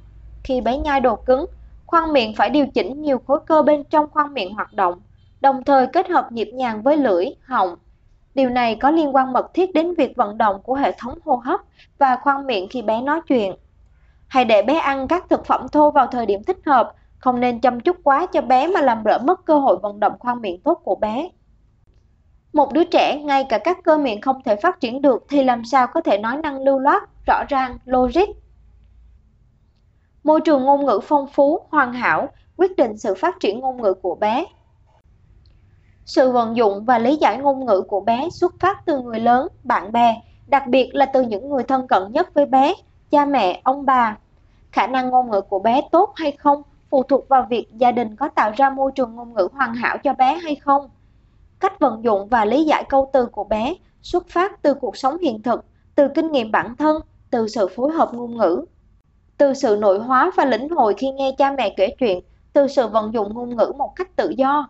Khi 0.44 0.60
bé 0.60 0.78
nhai 0.78 1.00
đồ 1.00 1.16
cứng, 1.16 1.46
khoang 1.86 2.12
miệng 2.12 2.34
phải 2.36 2.50
điều 2.50 2.66
chỉnh 2.66 3.02
nhiều 3.02 3.18
khối 3.26 3.40
cơ 3.46 3.62
bên 3.62 3.84
trong 3.84 4.10
khoang 4.10 4.34
miệng 4.34 4.54
hoạt 4.54 4.72
động, 4.72 5.00
đồng 5.40 5.64
thời 5.64 5.86
kết 5.86 6.08
hợp 6.08 6.32
nhịp 6.32 6.48
nhàng 6.54 6.82
với 6.82 6.96
lưỡi, 6.96 7.26
họng. 7.42 7.76
Điều 8.34 8.50
này 8.50 8.76
có 8.76 8.90
liên 8.90 9.14
quan 9.14 9.32
mật 9.32 9.54
thiết 9.54 9.74
đến 9.74 9.94
việc 9.94 10.16
vận 10.16 10.38
động 10.38 10.62
của 10.62 10.74
hệ 10.74 10.92
thống 10.98 11.18
hô 11.24 11.36
hấp 11.36 11.60
và 11.98 12.18
khoang 12.22 12.46
miệng 12.46 12.68
khi 12.70 12.82
bé 12.82 13.00
nói 13.02 13.20
chuyện. 13.28 13.54
Hãy 14.28 14.44
để 14.44 14.62
bé 14.62 14.74
ăn 14.74 15.08
các 15.08 15.24
thực 15.28 15.46
phẩm 15.46 15.68
thô 15.68 15.90
vào 15.90 16.06
thời 16.06 16.26
điểm 16.26 16.44
thích 16.44 16.58
hợp, 16.66 16.94
không 17.18 17.40
nên 17.40 17.60
chăm 17.60 17.80
chút 17.80 17.96
quá 18.04 18.26
cho 18.26 18.40
bé 18.40 18.66
mà 18.66 18.80
làm 18.80 19.04
lỡ 19.04 19.18
mất 19.24 19.44
cơ 19.44 19.58
hội 19.58 19.76
vận 19.82 20.00
động 20.00 20.18
khoang 20.18 20.40
miệng 20.40 20.60
tốt 20.60 20.80
của 20.84 20.94
bé. 20.94 21.28
Một 22.56 22.72
đứa 22.72 22.84
trẻ 22.84 23.22
ngay 23.22 23.44
cả 23.48 23.58
các 23.58 23.78
cơ 23.84 23.96
miệng 23.96 24.20
không 24.20 24.42
thể 24.42 24.56
phát 24.56 24.80
triển 24.80 25.02
được 25.02 25.24
thì 25.28 25.44
làm 25.44 25.64
sao 25.64 25.86
có 25.86 26.00
thể 26.00 26.18
nói 26.18 26.36
năng 26.36 26.62
lưu 26.62 26.78
loát, 26.78 27.02
rõ 27.26 27.44
ràng, 27.48 27.78
logic. 27.84 28.28
Môi 30.24 30.40
trường 30.40 30.64
ngôn 30.64 30.86
ngữ 30.86 31.00
phong 31.02 31.26
phú, 31.26 31.60
hoàn 31.70 31.92
hảo 31.92 32.28
quyết 32.56 32.76
định 32.76 32.98
sự 32.98 33.14
phát 33.14 33.36
triển 33.40 33.60
ngôn 33.60 33.82
ngữ 33.82 33.94
của 33.94 34.14
bé. 34.14 34.46
Sự 36.04 36.32
vận 36.32 36.56
dụng 36.56 36.84
và 36.84 36.98
lý 36.98 37.16
giải 37.16 37.38
ngôn 37.38 37.66
ngữ 37.66 37.82
của 37.88 38.00
bé 38.00 38.28
xuất 38.32 38.54
phát 38.60 38.86
từ 38.86 39.00
người 39.00 39.20
lớn, 39.20 39.48
bạn 39.64 39.92
bè, 39.92 40.22
đặc 40.46 40.66
biệt 40.66 40.90
là 40.94 41.06
từ 41.06 41.22
những 41.22 41.48
người 41.48 41.62
thân 41.62 41.88
cận 41.88 42.02
nhất 42.12 42.34
với 42.34 42.46
bé, 42.46 42.74
cha 43.10 43.24
mẹ, 43.24 43.60
ông 43.64 43.86
bà. 43.86 44.16
Khả 44.72 44.86
năng 44.86 45.10
ngôn 45.10 45.30
ngữ 45.30 45.40
của 45.40 45.58
bé 45.58 45.80
tốt 45.92 46.12
hay 46.16 46.32
không 46.32 46.62
phụ 46.90 47.02
thuộc 47.02 47.28
vào 47.28 47.46
việc 47.50 47.68
gia 47.72 47.92
đình 47.92 48.16
có 48.16 48.28
tạo 48.28 48.50
ra 48.56 48.70
môi 48.70 48.92
trường 48.94 49.14
ngôn 49.14 49.34
ngữ 49.34 49.48
hoàn 49.52 49.74
hảo 49.74 49.98
cho 49.98 50.12
bé 50.12 50.34
hay 50.34 50.54
không. 50.54 50.88
Cách 51.60 51.80
vận 51.80 52.04
dụng 52.04 52.28
và 52.28 52.44
lý 52.44 52.64
giải 52.64 52.84
câu 52.88 53.10
từ 53.12 53.26
của 53.26 53.44
bé 53.44 53.74
xuất 54.02 54.28
phát 54.28 54.62
từ 54.62 54.74
cuộc 54.74 54.96
sống 54.96 55.18
hiện 55.18 55.42
thực, 55.42 55.64
từ 55.94 56.08
kinh 56.14 56.32
nghiệm 56.32 56.50
bản 56.50 56.76
thân, 56.76 57.02
từ 57.30 57.48
sự 57.48 57.68
phối 57.68 57.92
hợp 57.92 58.14
ngôn 58.14 58.36
ngữ. 58.36 58.64
Từ 59.38 59.54
sự 59.54 59.76
nội 59.80 59.98
hóa 59.98 60.30
và 60.36 60.44
lĩnh 60.44 60.68
hội 60.68 60.94
khi 60.98 61.10
nghe 61.10 61.32
cha 61.38 61.52
mẹ 61.58 61.74
kể 61.76 61.94
chuyện, 61.98 62.20
từ 62.52 62.68
sự 62.68 62.88
vận 62.88 63.14
dụng 63.14 63.34
ngôn 63.34 63.56
ngữ 63.56 63.72
một 63.78 63.92
cách 63.96 64.16
tự 64.16 64.28
do. 64.28 64.68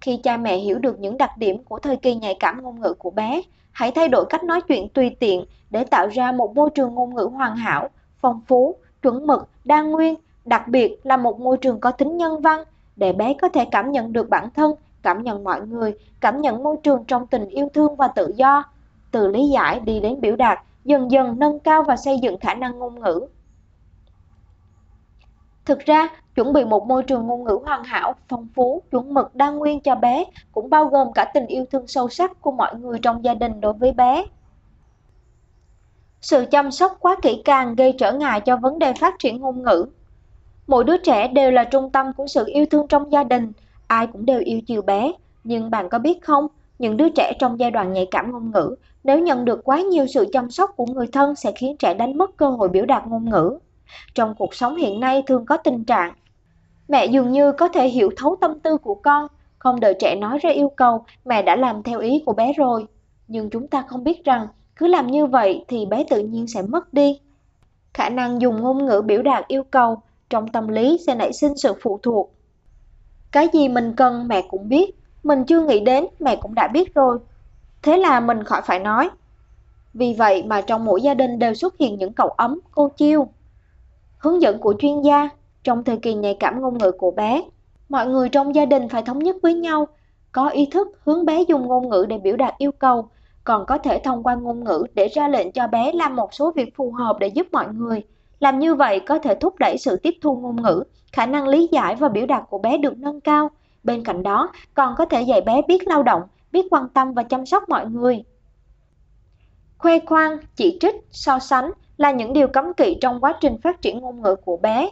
Khi 0.00 0.20
cha 0.22 0.36
mẹ 0.36 0.56
hiểu 0.56 0.78
được 0.78 0.98
những 1.00 1.16
đặc 1.16 1.30
điểm 1.38 1.64
của 1.64 1.78
thời 1.78 1.96
kỳ 1.96 2.14
nhạy 2.14 2.36
cảm 2.40 2.62
ngôn 2.62 2.80
ngữ 2.80 2.94
của 2.98 3.10
bé, 3.10 3.42
hãy 3.72 3.90
thay 3.90 4.08
đổi 4.08 4.24
cách 4.28 4.44
nói 4.44 4.60
chuyện 4.60 4.88
tùy 4.88 5.16
tiện 5.20 5.44
để 5.70 5.84
tạo 5.84 6.08
ra 6.08 6.32
một 6.32 6.54
môi 6.54 6.70
trường 6.74 6.94
ngôn 6.94 7.14
ngữ 7.14 7.28
hoàn 7.32 7.56
hảo, 7.56 7.90
phong 8.20 8.40
phú, 8.46 8.76
chuẩn 9.02 9.26
mực, 9.26 9.48
đa 9.64 9.82
nguyên, 9.82 10.14
đặc 10.44 10.68
biệt 10.68 11.00
là 11.02 11.16
một 11.16 11.40
môi 11.40 11.56
trường 11.56 11.80
có 11.80 11.90
tính 11.90 12.16
nhân 12.16 12.40
văn 12.40 12.64
để 12.96 13.12
bé 13.12 13.34
có 13.34 13.48
thể 13.48 13.64
cảm 13.64 13.92
nhận 13.92 14.12
được 14.12 14.28
bản 14.28 14.50
thân, 14.50 14.74
cảm 15.02 15.22
nhận 15.22 15.44
mọi 15.44 15.60
người, 15.60 15.94
cảm 16.20 16.40
nhận 16.40 16.62
môi 16.62 16.76
trường 16.82 17.04
trong 17.04 17.26
tình 17.26 17.48
yêu 17.48 17.68
thương 17.74 17.96
và 17.96 18.08
tự 18.08 18.32
do. 18.36 18.64
Từ 19.10 19.28
lý 19.28 19.48
giải 19.48 19.80
đi 19.80 20.00
đến 20.00 20.20
biểu 20.20 20.36
đạt, 20.36 20.58
dần 20.84 21.10
dần 21.10 21.38
nâng 21.38 21.58
cao 21.58 21.82
và 21.82 21.96
xây 21.96 22.18
dựng 22.18 22.38
khả 22.38 22.54
năng 22.54 22.78
ngôn 22.78 23.00
ngữ. 23.00 23.20
Thực 25.64 25.78
ra, 25.78 26.08
chuẩn 26.34 26.52
bị 26.52 26.64
một 26.64 26.86
môi 26.86 27.02
trường 27.02 27.26
ngôn 27.26 27.44
ngữ 27.44 27.58
hoàn 27.64 27.84
hảo, 27.84 28.14
phong 28.28 28.48
phú, 28.54 28.82
chuẩn 28.90 29.14
mực 29.14 29.34
đa 29.34 29.50
nguyên 29.50 29.80
cho 29.80 29.94
bé 29.94 30.24
cũng 30.52 30.70
bao 30.70 30.86
gồm 30.86 31.12
cả 31.12 31.30
tình 31.34 31.46
yêu 31.46 31.64
thương 31.72 31.86
sâu 31.86 32.08
sắc 32.08 32.40
của 32.40 32.52
mọi 32.52 32.74
người 32.76 32.98
trong 33.02 33.24
gia 33.24 33.34
đình 33.34 33.60
đối 33.60 33.72
với 33.72 33.92
bé. 33.92 34.24
Sự 36.20 36.44
chăm 36.50 36.70
sóc 36.70 36.96
quá 37.00 37.16
kỹ 37.22 37.42
càng 37.44 37.74
gây 37.74 37.94
trở 37.98 38.12
ngại 38.12 38.40
cho 38.40 38.56
vấn 38.56 38.78
đề 38.78 38.92
phát 38.92 39.14
triển 39.18 39.40
ngôn 39.40 39.62
ngữ. 39.62 39.86
Mỗi 40.66 40.84
đứa 40.84 40.96
trẻ 40.96 41.28
đều 41.28 41.50
là 41.50 41.64
trung 41.64 41.90
tâm 41.90 42.12
của 42.12 42.26
sự 42.26 42.44
yêu 42.46 42.66
thương 42.70 42.88
trong 42.88 43.12
gia 43.12 43.24
đình, 43.24 43.52
ai 43.88 44.06
cũng 44.06 44.26
đều 44.26 44.40
yêu 44.44 44.60
chiều 44.66 44.82
bé, 44.82 45.12
nhưng 45.44 45.70
bạn 45.70 45.88
có 45.88 45.98
biết 45.98 46.22
không, 46.22 46.46
những 46.78 46.96
đứa 46.96 47.08
trẻ 47.08 47.32
trong 47.38 47.58
giai 47.58 47.70
đoạn 47.70 47.92
nhạy 47.92 48.06
cảm 48.10 48.32
ngôn 48.32 48.50
ngữ, 48.50 48.76
nếu 49.04 49.18
nhận 49.18 49.44
được 49.44 49.64
quá 49.64 49.80
nhiều 49.80 50.06
sự 50.06 50.26
chăm 50.32 50.50
sóc 50.50 50.70
của 50.76 50.86
người 50.86 51.06
thân 51.06 51.34
sẽ 51.34 51.52
khiến 51.52 51.76
trẻ 51.78 51.94
đánh 51.94 52.18
mất 52.18 52.36
cơ 52.36 52.50
hội 52.50 52.68
biểu 52.68 52.86
đạt 52.86 53.06
ngôn 53.06 53.30
ngữ. 53.30 53.58
Trong 54.14 54.34
cuộc 54.38 54.54
sống 54.54 54.76
hiện 54.76 55.00
nay 55.00 55.22
thường 55.26 55.46
có 55.46 55.56
tình 55.56 55.84
trạng 55.84 56.12
mẹ 56.88 57.06
dường 57.06 57.32
như 57.32 57.52
có 57.52 57.68
thể 57.68 57.88
hiểu 57.88 58.10
thấu 58.16 58.36
tâm 58.40 58.60
tư 58.60 58.76
của 58.76 58.94
con, 58.94 59.26
không 59.58 59.80
đợi 59.80 59.94
trẻ 60.00 60.16
nói 60.16 60.38
ra 60.38 60.50
yêu 60.50 60.68
cầu, 60.76 61.04
mẹ 61.24 61.42
đã 61.42 61.56
làm 61.56 61.82
theo 61.82 62.00
ý 62.00 62.22
của 62.26 62.32
bé 62.32 62.52
rồi. 62.52 62.86
Nhưng 63.28 63.50
chúng 63.50 63.68
ta 63.68 63.84
không 63.88 64.04
biết 64.04 64.24
rằng 64.24 64.48
cứ 64.76 64.86
làm 64.86 65.06
như 65.06 65.26
vậy 65.26 65.64
thì 65.68 65.86
bé 65.86 66.04
tự 66.10 66.20
nhiên 66.20 66.46
sẽ 66.46 66.62
mất 66.62 66.94
đi. 66.94 67.20
Khả 67.94 68.08
năng 68.08 68.40
dùng 68.40 68.60
ngôn 68.60 68.86
ngữ 68.86 69.02
biểu 69.06 69.22
đạt 69.22 69.48
yêu 69.48 69.62
cầu 69.62 70.00
trong 70.30 70.48
tâm 70.48 70.68
lý 70.68 70.98
sẽ 71.06 71.14
nảy 71.14 71.32
sinh 71.32 71.56
sự 71.56 71.72
phụ 71.82 72.00
thuộc. 72.02 72.34
Cái 73.32 73.48
gì 73.52 73.68
mình 73.68 73.92
cần 73.96 74.28
mẹ 74.28 74.42
cũng 74.48 74.68
biết, 74.68 74.98
mình 75.22 75.44
chưa 75.44 75.60
nghĩ 75.60 75.80
đến 75.80 76.06
mẹ 76.20 76.36
cũng 76.36 76.54
đã 76.54 76.68
biết 76.68 76.94
rồi. 76.94 77.18
Thế 77.82 77.96
là 77.96 78.20
mình 78.20 78.44
khỏi 78.44 78.62
phải 78.64 78.78
nói. 78.78 79.10
Vì 79.94 80.14
vậy 80.18 80.42
mà 80.42 80.60
trong 80.60 80.84
mỗi 80.84 81.02
gia 81.02 81.14
đình 81.14 81.38
đều 81.38 81.54
xuất 81.54 81.78
hiện 81.78 81.98
những 81.98 82.12
cậu 82.12 82.28
ấm, 82.28 82.60
cô 82.70 82.88
chiêu. 82.88 83.28
Hướng 84.18 84.42
dẫn 84.42 84.58
của 84.58 84.74
chuyên 84.78 85.02
gia 85.02 85.28
trong 85.64 85.84
thời 85.84 85.96
kỳ 85.96 86.14
nhạy 86.14 86.36
cảm 86.40 86.60
ngôn 86.60 86.78
ngữ 86.78 86.92
của 86.92 87.10
bé, 87.10 87.42
mọi 87.88 88.06
người 88.06 88.28
trong 88.28 88.54
gia 88.54 88.64
đình 88.64 88.88
phải 88.88 89.02
thống 89.02 89.18
nhất 89.18 89.36
với 89.42 89.54
nhau, 89.54 89.86
có 90.32 90.48
ý 90.48 90.68
thức 90.70 90.88
hướng 91.04 91.24
bé 91.24 91.42
dùng 91.42 91.66
ngôn 91.66 91.88
ngữ 91.88 92.06
để 92.08 92.18
biểu 92.18 92.36
đạt 92.36 92.54
yêu 92.58 92.72
cầu, 92.72 93.08
còn 93.44 93.66
có 93.66 93.78
thể 93.78 94.00
thông 94.04 94.22
qua 94.22 94.34
ngôn 94.34 94.64
ngữ 94.64 94.86
để 94.94 95.08
ra 95.08 95.28
lệnh 95.28 95.52
cho 95.52 95.66
bé 95.66 95.92
làm 95.92 96.16
một 96.16 96.34
số 96.34 96.52
việc 96.52 96.76
phù 96.76 96.92
hợp 96.92 97.16
để 97.20 97.26
giúp 97.26 97.46
mọi 97.52 97.66
người. 97.74 98.02
Làm 98.40 98.58
như 98.58 98.74
vậy 98.74 99.00
có 99.00 99.18
thể 99.18 99.34
thúc 99.34 99.54
đẩy 99.58 99.78
sự 99.78 99.96
tiếp 99.96 100.14
thu 100.20 100.36
ngôn 100.36 100.62
ngữ, 100.62 100.84
khả 101.12 101.26
năng 101.26 101.48
lý 101.48 101.68
giải 101.72 101.94
và 101.94 102.08
biểu 102.08 102.26
đạt 102.26 102.42
của 102.50 102.58
bé 102.58 102.78
được 102.78 102.98
nâng 102.98 103.20
cao. 103.20 103.50
Bên 103.84 104.04
cạnh 104.04 104.22
đó, 104.22 104.52
còn 104.74 104.94
có 104.98 105.04
thể 105.04 105.22
dạy 105.22 105.40
bé 105.40 105.62
biết 105.68 105.88
lao 105.88 106.02
động, 106.02 106.22
biết 106.52 106.66
quan 106.70 106.88
tâm 106.88 107.12
và 107.12 107.22
chăm 107.22 107.46
sóc 107.46 107.68
mọi 107.68 107.86
người. 107.86 108.24
Khoe 109.78 109.98
khoang, 110.06 110.38
chỉ 110.56 110.78
trích, 110.80 110.94
so 111.10 111.38
sánh 111.38 111.70
là 111.96 112.10
những 112.10 112.32
điều 112.32 112.48
cấm 112.48 112.74
kỵ 112.74 112.96
trong 113.00 113.20
quá 113.20 113.38
trình 113.40 113.56
phát 113.62 113.82
triển 113.82 114.00
ngôn 114.00 114.22
ngữ 114.22 114.36
của 114.44 114.56
bé. 114.56 114.90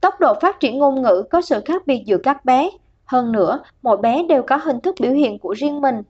Tốc 0.00 0.14
độ 0.20 0.34
phát 0.40 0.60
triển 0.60 0.78
ngôn 0.78 1.02
ngữ 1.02 1.22
có 1.30 1.40
sự 1.40 1.60
khác 1.64 1.86
biệt 1.86 2.02
giữa 2.06 2.18
các 2.18 2.44
bé. 2.44 2.70
Hơn 3.04 3.32
nữa, 3.32 3.60
mỗi 3.82 3.96
bé 3.96 4.22
đều 4.28 4.42
có 4.42 4.56
hình 4.56 4.80
thức 4.80 4.94
biểu 5.00 5.12
hiện 5.12 5.38
của 5.38 5.54
riêng 5.54 5.80
mình. 5.80 6.02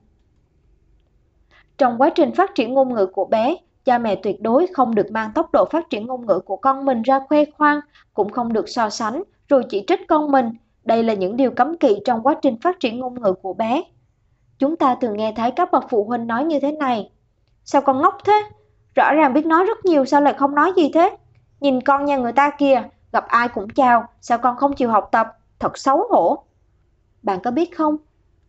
Trong 1.77 1.97
quá 1.97 2.09
trình 2.09 2.31
phát 2.35 2.55
triển 2.55 2.73
ngôn 2.73 2.93
ngữ 2.93 3.05
của 3.05 3.25
bé, 3.25 3.55
cha 3.85 3.97
mẹ 3.97 4.15
tuyệt 4.15 4.41
đối 4.41 4.67
không 4.67 4.95
được 4.95 5.11
mang 5.11 5.31
tốc 5.35 5.51
độ 5.53 5.65
phát 5.71 5.89
triển 5.89 6.07
ngôn 6.07 6.25
ngữ 6.25 6.39
của 6.39 6.57
con 6.57 6.85
mình 6.85 7.01
ra 7.01 7.19
khoe 7.29 7.45
khoang, 7.57 7.79
cũng 8.13 8.29
không 8.29 8.53
được 8.53 8.69
so 8.69 8.89
sánh, 8.89 9.23
rồi 9.47 9.63
chỉ 9.69 9.83
trích 9.87 10.07
con 10.07 10.31
mình. 10.31 10.51
Đây 10.83 11.03
là 11.03 11.13
những 11.13 11.37
điều 11.37 11.51
cấm 11.51 11.77
kỵ 11.77 11.99
trong 12.05 12.23
quá 12.23 12.35
trình 12.41 12.57
phát 12.61 12.79
triển 12.79 12.99
ngôn 12.99 13.21
ngữ 13.21 13.33
của 13.33 13.53
bé. 13.53 13.83
Chúng 14.59 14.75
ta 14.75 14.95
thường 15.01 15.17
nghe 15.17 15.33
thấy 15.35 15.51
các 15.51 15.71
bậc 15.71 15.85
phụ 15.89 16.03
huynh 16.03 16.27
nói 16.27 16.43
như 16.43 16.59
thế 16.59 16.71
này. 16.71 17.11
Sao 17.63 17.81
con 17.81 18.01
ngốc 18.01 18.17
thế? 18.25 18.43
Rõ 18.95 19.13
ràng 19.13 19.33
biết 19.33 19.45
nói 19.45 19.63
rất 19.63 19.85
nhiều 19.85 20.05
sao 20.05 20.21
lại 20.21 20.33
không 20.33 20.55
nói 20.55 20.73
gì 20.75 20.91
thế? 20.93 21.17
Nhìn 21.59 21.81
con 21.81 22.05
nhà 22.05 22.17
người 22.17 22.31
ta 22.31 22.49
kìa, 22.57 22.83
gặp 23.11 23.27
ai 23.27 23.47
cũng 23.47 23.69
chào, 23.69 24.05
sao 24.21 24.37
con 24.37 24.57
không 24.57 24.73
chịu 24.73 24.89
học 24.89 25.09
tập, 25.11 25.27
thật 25.59 25.77
xấu 25.77 26.07
hổ. 26.09 26.43
Bạn 27.23 27.39
có 27.43 27.51
biết 27.51 27.77
không, 27.77 27.97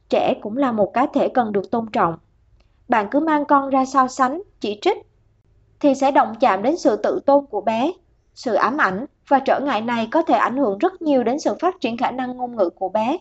trẻ 0.09 0.35
cũng 0.43 0.57
là 0.57 0.73
một 0.73 0.95
cá 0.95 1.07
thể 1.07 1.29
cần 1.29 1.53
được 1.53 1.71
tôn 1.71 1.87
trọng. 1.93 2.19
Bạn 2.89 3.07
cứ 3.11 3.21
mang 3.21 3.45
con 3.45 3.71
ra 3.71 3.85
so 3.85 4.09
sánh, 4.09 4.43
chỉ 4.61 4.79
trích, 4.83 4.99
thì 5.81 5.95
sẽ 5.95 6.11
động 6.11 6.35
chạm 6.41 6.63
đến 6.63 6.77
sự 6.77 6.97
tự 6.97 7.21
tôn 7.27 7.47
của 7.47 7.61
bé. 7.61 7.93
Sự 8.35 8.55
ám 8.55 8.77
ảnh 8.77 9.07
và 9.29 9.41
trở 9.41 9.61
ngại 9.61 9.81
này 9.81 10.09
có 10.11 10.23
thể 10.23 10.35
ảnh 10.35 10.57
hưởng 10.57 10.79
rất 10.79 11.03
nhiều 11.03 11.25
đến 11.25 11.39
sự 11.39 11.55
phát 11.61 11.81
triển 11.81 11.97
khả 11.97 12.11
năng 12.11 12.37
ngôn 12.37 12.57
ngữ 12.57 12.71
của 12.71 12.89
bé. 12.89 13.19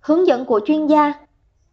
Hướng 0.00 0.26
dẫn 0.26 0.44
của 0.44 0.60
chuyên 0.66 0.86
gia 0.86 1.12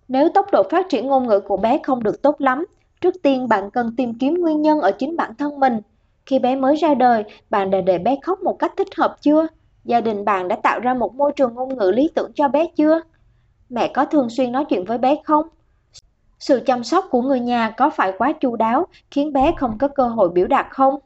Nếu 0.08 0.30
tốc 0.30 0.46
độ 0.52 0.64
phát 0.72 0.86
triển 0.90 1.08
ngôn 1.08 1.28
ngữ 1.28 1.40
của 1.40 1.58
bé 1.58 1.80
không 1.84 2.04
được 2.04 2.22
tốt 2.22 2.42
lắm, 2.42 2.66
trước 3.02 3.16
tiên 3.24 3.48
bạn 3.48 3.72
cần 3.72 3.96
tìm 3.98 4.14
kiếm 4.20 4.34
nguyên 4.34 4.62
nhân 4.62 4.82
ở 4.82 4.92
chính 4.92 5.18
bản 5.18 5.36
thân 5.36 5.60
mình 5.60 5.82
khi 6.26 6.40
bé 6.40 6.56
mới 6.56 6.76
ra 6.76 6.94
đời, 6.94 7.24
bạn 7.50 7.72
đã 7.72 7.82
để 7.82 7.98
bé 7.98 8.18
khóc 8.22 8.44
một 8.44 8.60
cách 8.60 8.74
thích 8.78 8.96
hợp 8.98 9.16
chưa? 9.22 9.48
Gia 9.84 10.02
đình 10.02 10.26
bạn 10.26 10.48
đã 10.48 10.56
tạo 10.56 10.80
ra 10.80 10.94
một 10.94 11.16
môi 11.16 11.32
trường 11.36 11.54
ngôn 11.54 11.78
ngữ 11.78 11.92
lý 11.96 12.10
tưởng 12.16 12.32
cho 12.36 12.48
bé 12.48 12.68
chưa? 12.76 13.02
Mẹ 13.70 13.88
có 13.88 14.06
thường 14.06 14.30
xuyên 14.30 14.52
nói 14.52 14.66
chuyện 14.66 14.86
với 14.86 14.98
bé 14.98 15.16
không? 15.24 15.48
Sự 16.42 16.60
chăm 16.66 16.84
sóc 16.84 17.06
của 17.12 17.22
người 17.22 17.40
nhà 17.40 17.70
có 17.70 17.90
phải 17.90 18.14
quá 18.18 18.34
chu 18.34 18.56
đáo 18.56 18.88
khiến 19.12 19.34
bé 19.34 19.54
không 19.58 19.78
có 19.78 19.88
cơ 19.88 20.08
hội 20.08 20.30
biểu 20.30 20.48
đạt 20.48 20.66
không? 20.70 21.00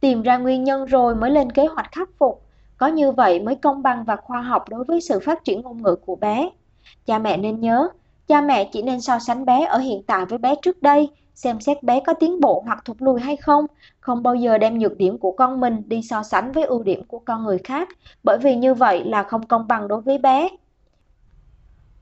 tìm 0.00 0.22
ra 0.22 0.38
nguyên 0.38 0.64
nhân 0.64 0.84
rồi 0.84 1.14
mới 1.14 1.30
lên 1.30 1.52
kế 1.52 1.66
hoạch 1.66 1.92
khắc 1.92 2.08
phục. 2.18 2.42
Có 2.76 2.86
như 2.86 3.12
vậy 3.12 3.40
mới 3.40 3.54
công 3.54 3.82
bằng 3.82 4.04
và 4.04 4.16
khoa 4.16 4.42
học 4.42 4.68
đối 4.68 4.84
với 4.84 5.00
sự 5.00 5.20
phát 5.20 5.44
triển 5.44 5.60
ngôn 5.60 5.82
ngữ 5.82 5.96
của 6.06 6.16
bé. 6.16 6.50
Cha 7.06 7.18
mẹ 7.18 7.36
nên 7.36 7.60
nhớ, 7.60 7.88
cha 8.26 8.40
mẹ 8.40 8.64
chỉ 8.72 8.82
nên 8.82 9.00
so 9.00 9.18
sánh 9.18 9.44
bé 9.44 9.64
ở 9.64 9.78
hiện 9.78 10.02
tại 10.06 10.26
với 10.26 10.38
bé 10.38 10.54
trước 10.62 10.82
đây, 10.82 11.08
xem 11.34 11.60
xét 11.60 11.82
bé 11.82 12.00
có 12.06 12.14
tiến 12.14 12.40
bộ 12.40 12.62
hoặc 12.66 12.84
thụt 12.84 12.96
lùi 13.00 13.20
hay 13.20 13.36
không, 13.36 13.66
không 14.00 14.22
bao 14.22 14.34
giờ 14.34 14.58
đem 14.58 14.78
nhược 14.78 14.96
điểm 14.96 15.18
của 15.18 15.32
con 15.32 15.60
mình 15.60 15.82
đi 15.86 16.02
so 16.02 16.22
sánh 16.22 16.52
với 16.52 16.64
ưu 16.64 16.82
điểm 16.82 17.04
của 17.04 17.18
con 17.18 17.44
người 17.44 17.58
khác, 17.58 17.88
bởi 18.24 18.38
vì 18.38 18.56
như 18.56 18.74
vậy 18.74 19.04
là 19.04 19.22
không 19.22 19.46
công 19.46 19.68
bằng 19.68 19.88
đối 19.88 20.00
với 20.00 20.18
bé. 20.18 20.48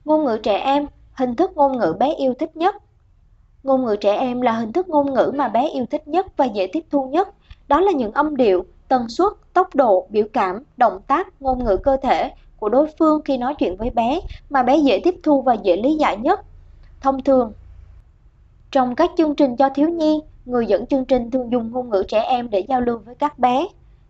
Ngôn 0.05 0.25
ngữ 0.25 0.39
trẻ 0.43 0.57
em, 0.57 0.87
hình 1.19 1.35
thức 1.35 1.51
ngôn 1.55 1.77
ngữ 1.77 1.95
bé 1.99 2.13
yêu 2.13 2.33
thích 2.33 2.57
nhất. 2.57 2.75
Ngôn 3.63 3.85
ngữ 3.85 3.95
trẻ 3.95 4.15
em 4.15 4.41
là 4.41 4.51
hình 4.51 4.73
thức 4.73 4.89
ngôn 4.89 5.13
ngữ 5.13 5.31
mà 5.35 5.47
bé 5.47 5.69
yêu 5.69 5.85
thích 5.85 6.07
nhất 6.07 6.37
và 6.37 6.45
dễ 6.45 6.67
tiếp 6.73 6.85
thu 6.91 7.07
nhất. 7.07 7.29
Đó 7.67 7.79
là 7.79 7.91
những 7.91 8.11
âm 8.11 8.37
điệu, 8.37 8.65
tần 8.87 9.09
suất, 9.09 9.33
tốc 9.53 9.75
độ, 9.75 10.07
biểu 10.09 10.25
cảm, 10.33 10.63
động 10.77 11.01
tác, 11.07 11.41
ngôn 11.41 11.63
ngữ 11.63 11.77
cơ 11.77 11.97
thể 11.97 12.31
của 12.59 12.69
đối 12.69 12.87
phương 12.99 13.21
khi 13.25 13.37
nói 13.37 13.55
chuyện 13.55 13.77
với 13.77 13.89
bé 13.89 14.19
mà 14.49 14.63
bé 14.63 14.77
dễ 14.77 15.01
tiếp 15.03 15.15
thu 15.23 15.41
và 15.41 15.53
dễ 15.53 15.75
lý 15.75 15.95
giải 15.95 16.17
nhất. 16.17 16.39
Thông 17.01 17.23
thường, 17.23 17.53
trong 18.71 18.95
các 18.95 19.11
chương 19.17 19.35
trình 19.35 19.55
cho 19.55 19.69
thiếu 19.69 19.89
nhi, 19.89 20.21
người 20.45 20.65
dẫn 20.65 20.85
chương 20.85 21.05
trình 21.05 21.31
thường 21.31 21.51
dùng 21.51 21.71
ngôn 21.71 21.89
ngữ 21.89 22.03
trẻ 22.07 22.19
em 22.19 22.49
để 22.49 22.59
giao 22.69 22.81
lưu 22.81 22.97
với 22.97 23.15
các 23.15 23.39
bé. 23.39 23.67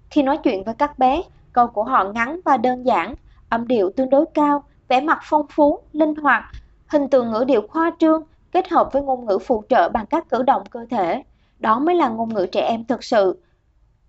Khi 0.10 0.24
nói 0.24 0.38
chuyện 0.38 0.64
với 0.64 0.76
các 0.76 1.00
bé, 1.00 1.22
câu 1.54 1.68
của 1.68 1.84
họ 1.84 2.04
ngắn 2.04 2.40
và 2.46 2.58
đơn 2.58 2.86
giản, 2.86 3.16
âm 3.50 3.68
điệu 3.68 3.92
tương 3.96 4.10
đối 4.10 4.26
cao, 4.34 4.64
vẻ 4.88 5.02
mặt 5.02 5.20
phong 5.24 5.46
phú, 5.50 5.80
linh 5.94 6.16
hoạt, 6.16 6.44
hình 6.90 7.10
tượng 7.10 7.32
ngữ 7.32 7.44
điệu 7.48 7.68
khoa 7.68 7.92
trương 8.00 8.24
kết 8.52 8.70
hợp 8.70 8.90
với 8.94 9.02
ngôn 9.02 9.26
ngữ 9.26 9.38
phụ 9.46 9.64
trợ 9.70 9.90
bằng 9.90 10.06
các 10.06 10.30
cử 10.30 10.44
động 10.44 10.64
cơ 10.70 10.86
thể. 10.90 11.24
Đó 11.60 11.80
mới 11.80 11.96
là 11.96 12.10
ngôn 12.10 12.34
ngữ 12.34 12.46
trẻ 12.52 12.62
em 12.62 12.86
thực 12.86 13.04
sự, 13.04 13.44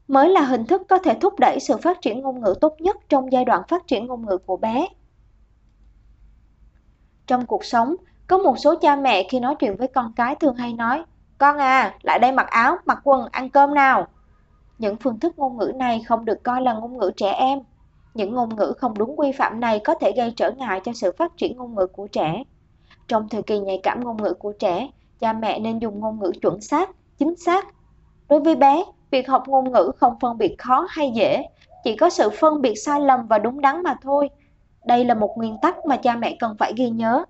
mới 0.09 0.29
là 0.29 0.41
hình 0.41 0.65
thức 0.67 0.83
có 0.89 0.99
thể 0.99 1.15
thúc 1.21 1.39
đẩy 1.39 1.61
sự 1.61 1.77
phát 1.77 2.01
triển 2.01 2.21
ngôn 2.21 2.41
ngữ 2.41 2.55
tốt 2.61 2.75
nhất 2.79 2.97
trong 3.09 3.33
giai 3.33 3.45
đoạn 3.45 3.63
phát 3.69 3.87
triển 3.87 4.07
ngôn 4.07 4.27
ngữ 4.27 4.39
của 4.39 4.57
bé. 4.57 4.89
Trong 7.27 7.47
cuộc 7.47 7.65
sống, 7.65 7.97
có 8.27 8.39
một 8.39 8.59
số 8.59 8.75
cha 8.75 8.97
mẹ 8.97 9.27
khi 9.31 9.41
nói 9.41 9.55
chuyện 9.59 9.77
với 9.77 9.89
con 9.89 10.13
cái 10.17 10.35
thường 10.35 10.55
hay 10.55 10.73
nói 10.73 11.05
Con 11.41 11.59
à, 11.59 11.95
lại 12.03 12.19
đây 12.19 12.33
mặc 12.33 12.47
áo, 12.51 12.77
mặc 12.87 12.99
quần, 13.05 13.29
ăn 13.31 13.51
cơm 13.51 13.75
nào. 13.75 14.07
Những 14.79 14.97
phương 14.97 15.21
thức 15.21 15.39
ngôn 15.39 15.57
ngữ 15.57 15.73
này 15.77 16.03
không 16.07 16.25
được 16.25 16.43
coi 16.43 16.63
là 16.63 16.75
ngôn 16.75 16.99
ngữ 16.99 17.11
trẻ 17.17 17.33
em. 17.33 17.59
Những 18.15 18.35
ngôn 18.35 18.57
ngữ 18.57 18.73
không 18.79 18.99
đúng 18.99 19.19
quy 19.19 19.33
phạm 19.33 19.61
này 19.61 19.81
có 19.85 19.95
thể 19.95 20.13
gây 20.17 20.33
trở 20.37 20.51
ngại 20.51 20.81
cho 20.85 20.93
sự 20.93 21.13
phát 21.19 21.37
triển 21.37 21.57
ngôn 21.57 21.75
ngữ 21.75 21.87
của 21.87 22.07
trẻ. 22.07 22.45
Trong 23.11 23.29
thời 23.29 23.43
kỳ 23.43 23.59
nhạy 23.59 23.81
cảm 23.83 24.05
ngôn 24.05 24.23
ngữ 24.23 24.35
của 24.35 24.53
trẻ, 24.53 24.91
cha 25.19 25.33
mẹ 25.33 25.59
nên 25.59 25.79
dùng 25.79 26.01
ngôn 26.01 26.21
ngữ 26.21 26.33
chuẩn 26.43 26.61
xác, 26.61 26.91
chính 27.19 27.37
xác. 27.37 27.67
Đối 28.29 28.41
với 28.41 28.57
bé, 28.57 28.85
việc 29.11 29.29
học 29.29 29.49
ngôn 29.49 29.73
ngữ 29.73 29.93
không 29.97 30.15
phân 30.21 30.39
biệt 30.39 30.55
khó 30.59 30.87
hay 30.89 31.11
dễ, 31.15 31.43
chỉ 31.85 31.97
có 31.97 32.11
sự 32.11 32.31
phân 32.31 32.63
biệt 32.63 32.75
sai 32.75 33.01
lầm 33.01 33.27
và 33.27 33.39
đúng 33.39 33.61
đắn 33.61 33.83
mà 33.83 33.97
thôi. 34.03 34.31
Đây 34.85 35.05
là 35.05 35.15
một 35.15 35.39
nguyên 35.39 35.57
tắc 35.63 35.87
mà 35.87 35.97
cha 35.97 36.17
mẹ 36.17 36.37
cần 36.41 36.57
phải 36.59 36.73
ghi 36.77 36.91
nhớ. 36.91 37.25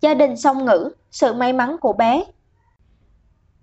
Gia 0.00 0.14
đình 0.14 0.36
song 0.36 0.64
ngữ, 0.64 0.90
sự 1.10 1.34
may 1.34 1.52
mắn 1.52 1.76
của 1.80 1.92
bé. 1.92 2.24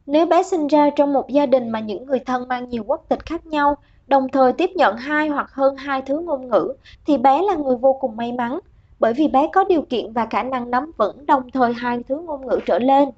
Nếu 0.06 0.25
bé 0.25 0.43
sinh 0.43 0.67
ra 0.67 0.89
trong 0.95 1.13
một 1.13 1.28
gia 1.28 1.45
đình 1.45 1.69
mà 1.69 1.80
những 1.80 2.06
người 2.06 2.19
thân 2.19 2.47
mang 2.47 2.69
nhiều 2.69 2.84
quốc 2.88 3.06
tịch 3.10 3.25
khác 3.25 3.45
nhau, 3.45 3.78
đồng 4.08 4.30
thời 4.30 4.54
tiếp 4.54 4.69
nhận 4.75 4.97
hai 4.97 5.28
hoặc 5.28 5.51
hơn 5.51 5.75
hai 5.75 6.01
thứ 6.01 6.19
ngôn 6.19 6.47
ngữ, 6.47 6.73
thì 7.06 7.17
bé 7.17 7.41
là 7.41 7.56
người 7.56 7.75
vô 7.75 7.93
cùng 7.93 8.17
may 8.17 8.32
mắn, 8.32 8.60
bởi 8.99 9.13
vì 9.13 9.27
bé 9.27 9.49
có 9.53 9.63
điều 9.63 9.81
kiện 9.81 10.13
và 10.13 10.27
khả 10.29 10.43
năng 10.43 10.71
nắm 10.71 10.91
vững 10.97 11.25
đồng 11.25 11.51
thời 11.51 11.73
hai 11.73 12.03
thứ 12.10 12.21
ngôn 12.25 12.47
ngữ 12.47 12.60
trở 12.65 12.79
lên. 12.79 13.10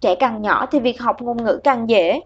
Trẻ 0.00 0.14
càng 0.14 0.42
nhỏ 0.42 0.66
thì 0.66 0.80
việc 0.80 1.00
học 1.00 1.22
ngôn 1.22 1.44
ngữ 1.44 1.60
càng 1.64 1.88
dễ. 1.88 2.20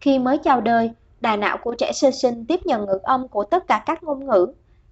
Khi 0.00 0.18
mới 0.18 0.38
chào 0.38 0.60
đời, 0.60 0.90
đà 1.20 1.36
não 1.36 1.58
của 1.62 1.74
trẻ 1.78 1.92
sơ 1.92 2.10
sinh 2.10 2.44
tiếp 2.46 2.60
nhận 2.64 2.86
ngữ 2.86 2.98
âm 3.02 3.28
của 3.28 3.44
tất 3.44 3.66
cả 3.66 3.82
các 3.86 4.02
ngôn 4.02 4.26
ngữ, 4.26 4.46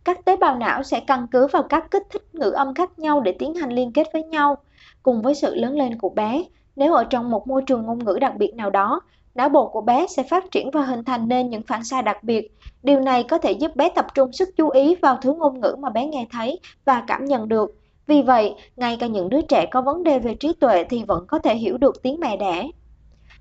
các 0.05 0.25
tế 0.25 0.37
bào 0.37 0.57
não 0.57 0.83
sẽ 0.83 1.01
căn 1.01 1.27
cứ 1.31 1.47
vào 1.47 1.63
các 1.63 1.91
kích 1.91 2.03
thích 2.11 2.35
ngữ 2.35 2.51
âm 2.51 2.75
khác 2.75 2.99
nhau 2.99 3.21
để 3.21 3.33
tiến 3.39 3.55
hành 3.55 3.73
liên 3.73 3.93
kết 3.93 4.07
với 4.13 4.25
nhau. 4.25 4.57
Cùng 5.03 5.23
với 5.23 5.35
sự 5.35 5.55
lớn 5.55 5.77
lên 5.77 5.99
của 5.99 6.09
bé, 6.09 6.45
nếu 6.77 6.95
ở 6.95 7.05
trong 7.05 7.31
một 7.31 7.49
môi 7.49 7.63
trường 7.67 7.83
ngôn 7.83 8.05
ngữ 8.05 8.19
đặc 8.21 8.37
biệt 8.37 8.55
nào 8.55 8.71
đó, 8.71 9.01
não 9.35 9.49
bộ 9.49 9.69
của 9.69 9.81
bé 9.81 10.07
sẽ 10.07 10.23
phát 10.23 10.51
triển 10.51 10.71
và 10.71 10.83
hình 10.83 11.05
thành 11.05 11.29
nên 11.29 11.51
những 11.51 11.63
phản 11.63 11.85
xạ 11.85 12.03
đặc 12.03 12.25
biệt. 12.25 12.57
Điều 12.83 13.01
này 13.01 13.23
có 13.23 13.39
thể 13.39 13.53
giúp 13.53 13.77
bé 13.77 13.89
tập 13.89 14.07
trung 14.15 14.33
sức 14.33 14.49
chú 14.57 14.69
ý 14.69 14.95
vào 14.95 15.19
thứ 15.23 15.35
ngôn 15.35 15.61
ngữ 15.61 15.77
mà 15.79 15.91
bé 15.91 16.07
nghe 16.07 16.27
thấy 16.33 16.61
và 16.85 17.05
cảm 17.07 17.25
nhận 17.25 17.49
được. 17.49 17.71
Vì 18.07 18.23
vậy, 18.23 18.55
ngay 18.77 18.97
cả 19.01 19.07
những 19.07 19.29
đứa 19.29 19.41
trẻ 19.41 19.67
có 19.71 19.83
vấn 19.83 20.03
đề 20.03 20.19
về 20.19 20.35
trí 20.35 20.53
tuệ 20.53 20.85
thì 20.85 21.05
vẫn 21.05 21.27
có 21.29 21.39
thể 21.39 21.55
hiểu 21.55 21.79
được 21.79 22.03
tiếng 22.03 22.21
mẹ 22.21 22.37
đẻ. 22.37 22.69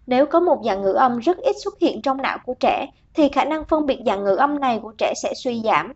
Nếu 0.08 0.25
có 0.25 0.39
một 0.39 0.62
dạng 0.65 0.82
ngữ 0.82 0.93
âm 0.93 1.19
rất 1.19 1.38
ít 1.38 1.56
xuất 1.63 1.79
hiện 1.79 2.01
trong 2.01 2.17
não 2.17 2.38
của 2.45 2.53
trẻ, 2.60 2.88
thì 3.13 3.29
khả 3.29 3.45
năng 3.45 3.65
phân 3.65 3.86
biệt 3.86 3.99
dạng 4.06 4.23
ngữ 4.23 4.36
âm 4.36 4.60
này 4.60 4.79
của 4.79 4.93
trẻ 4.97 5.13
sẽ 5.15 5.34
suy 5.36 5.62
giảm. 5.63 5.93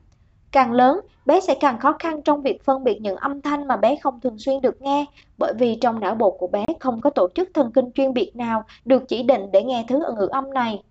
Càng 0.58 0.72
lớn, 0.72 1.00
bé 1.26 1.40
sẽ 1.40 1.56
càng 1.60 1.80
khó 1.80 1.96
khăn 2.00 2.22
trong 2.22 2.42
việc 2.42 2.64
phân 2.64 2.84
biệt 2.84 3.00
những 3.02 3.16
âm 3.16 3.42
thanh 3.42 3.68
mà 3.68 3.78
bé 3.78 3.96
không 4.04 4.20
thường 4.20 4.40
xuyên 4.40 4.62
được 4.62 4.82
nghe, 4.82 5.06
bởi 5.38 5.54
vì 5.60 5.78
trong 5.82 6.00
não 6.00 6.16
bộ 6.16 6.32
của 6.32 6.48
bé 6.48 6.66
không 6.80 7.02
có 7.02 7.10
tổ 7.10 7.28
chức 7.36 7.50
thần 7.54 7.72
kinh 7.72 7.92
chuyên 7.92 8.14
biệt 8.14 8.36
nào 8.36 8.64
được 8.86 9.04
chỉ 9.08 9.24
định 9.24 9.52
để 9.52 9.64
nghe 9.64 9.86
thứ 9.88 10.00
ngữ 10.18 10.28
âm 10.32 10.54
này. 10.54 10.84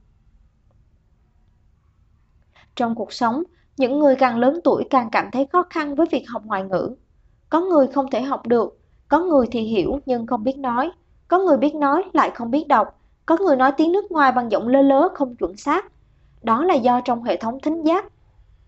Trong 2.77 2.95
cuộc 2.95 3.13
sống, 3.13 3.43
những 3.77 3.99
người 3.99 4.17
càng 4.17 4.39
lớn 4.39 4.61
tuổi 4.65 4.85
càng 4.91 5.09
cảm 5.13 5.31
thấy 5.33 5.47
khó 5.53 5.63
khăn 5.71 5.95
với 5.95 6.07
việc 6.11 6.25
học 6.29 6.43
ngoại 6.45 6.63
ngữ. 6.63 6.95
Có 7.49 7.61
người 7.61 7.87
không 7.87 8.11
thể 8.11 8.23
học 8.23 8.47
được, 8.47 8.79
có 9.09 9.19
người 9.19 9.47
thì 9.51 9.61
hiểu 9.61 10.01
nhưng 10.07 10.27
không 10.27 10.45
biết 10.45 10.59
nói, 10.59 10.91
có 11.29 11.39
người 11.39 11.57
biết 11.57 11.75
nói 11.75 12.03
lại 12.13 12.31
không 12.35 12.51
biết 12.51 12.69
đọc, 12.69 13.01
có 13.27 13.37
người 13.37 13.57
nói 13.57 13.73
tiếng 13.77 13.93
nước 13.93 14.13
ngoài 14.13 14.33
bằng 14.33 14.51
giọng 14.51 14.69
lơ 14.69 14.83
lớ 14.83 15.09
không 15.15 15.37
chuẩn 15.37 15.57
xác. 15.57 15.85
Đó 16.43 16.65
là 16.65 16.75
do 16.75 17.01
trong 17.01 17.25
hệ 17.25 17.37
thống 17.37 17.59
thính 17.63 17.83
giác 17.83 18.05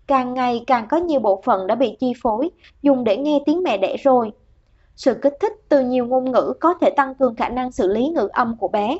càng 0.09 0.33
ngày 0.33 0.63
càng 0.67 0.87
có 0.87 0.97
nhiều 0.97 1.19
bộ 1.19 1.41
phận 1.45 1.67
đã 1.67 1.75
bị 1.75 1.97
chi 1.99 2.13
phối, 2.21 2.49
dùng 2.81 3.03
để 3.03 3.17
nghe 3.17 3.39
tiếng 3.45 3.63
mẹ 3.63 3.77
đẻ 3.77 3.97
rồi. 3.97 4.31
Sự 4.95 5.13
kích 5.13 5.33
thích 5.41 5.53
từ 5.69 5.85
nhiều 5.85 6.05
ngôn 6.05 6.31
ngữ 6.31 6.53
có 6.59 6.73
thể 6.81 6.89
tăng 6.89 7.15
cường 7.15 7.35
khả 7.35 7.49
năng 7.49 7.71
xử 7.71 7.87
lý 7.87 8.07
ngữ 8.07 8.29
âm 8.31 8.57
của 8.57 8.67
bé. 8.67 8.97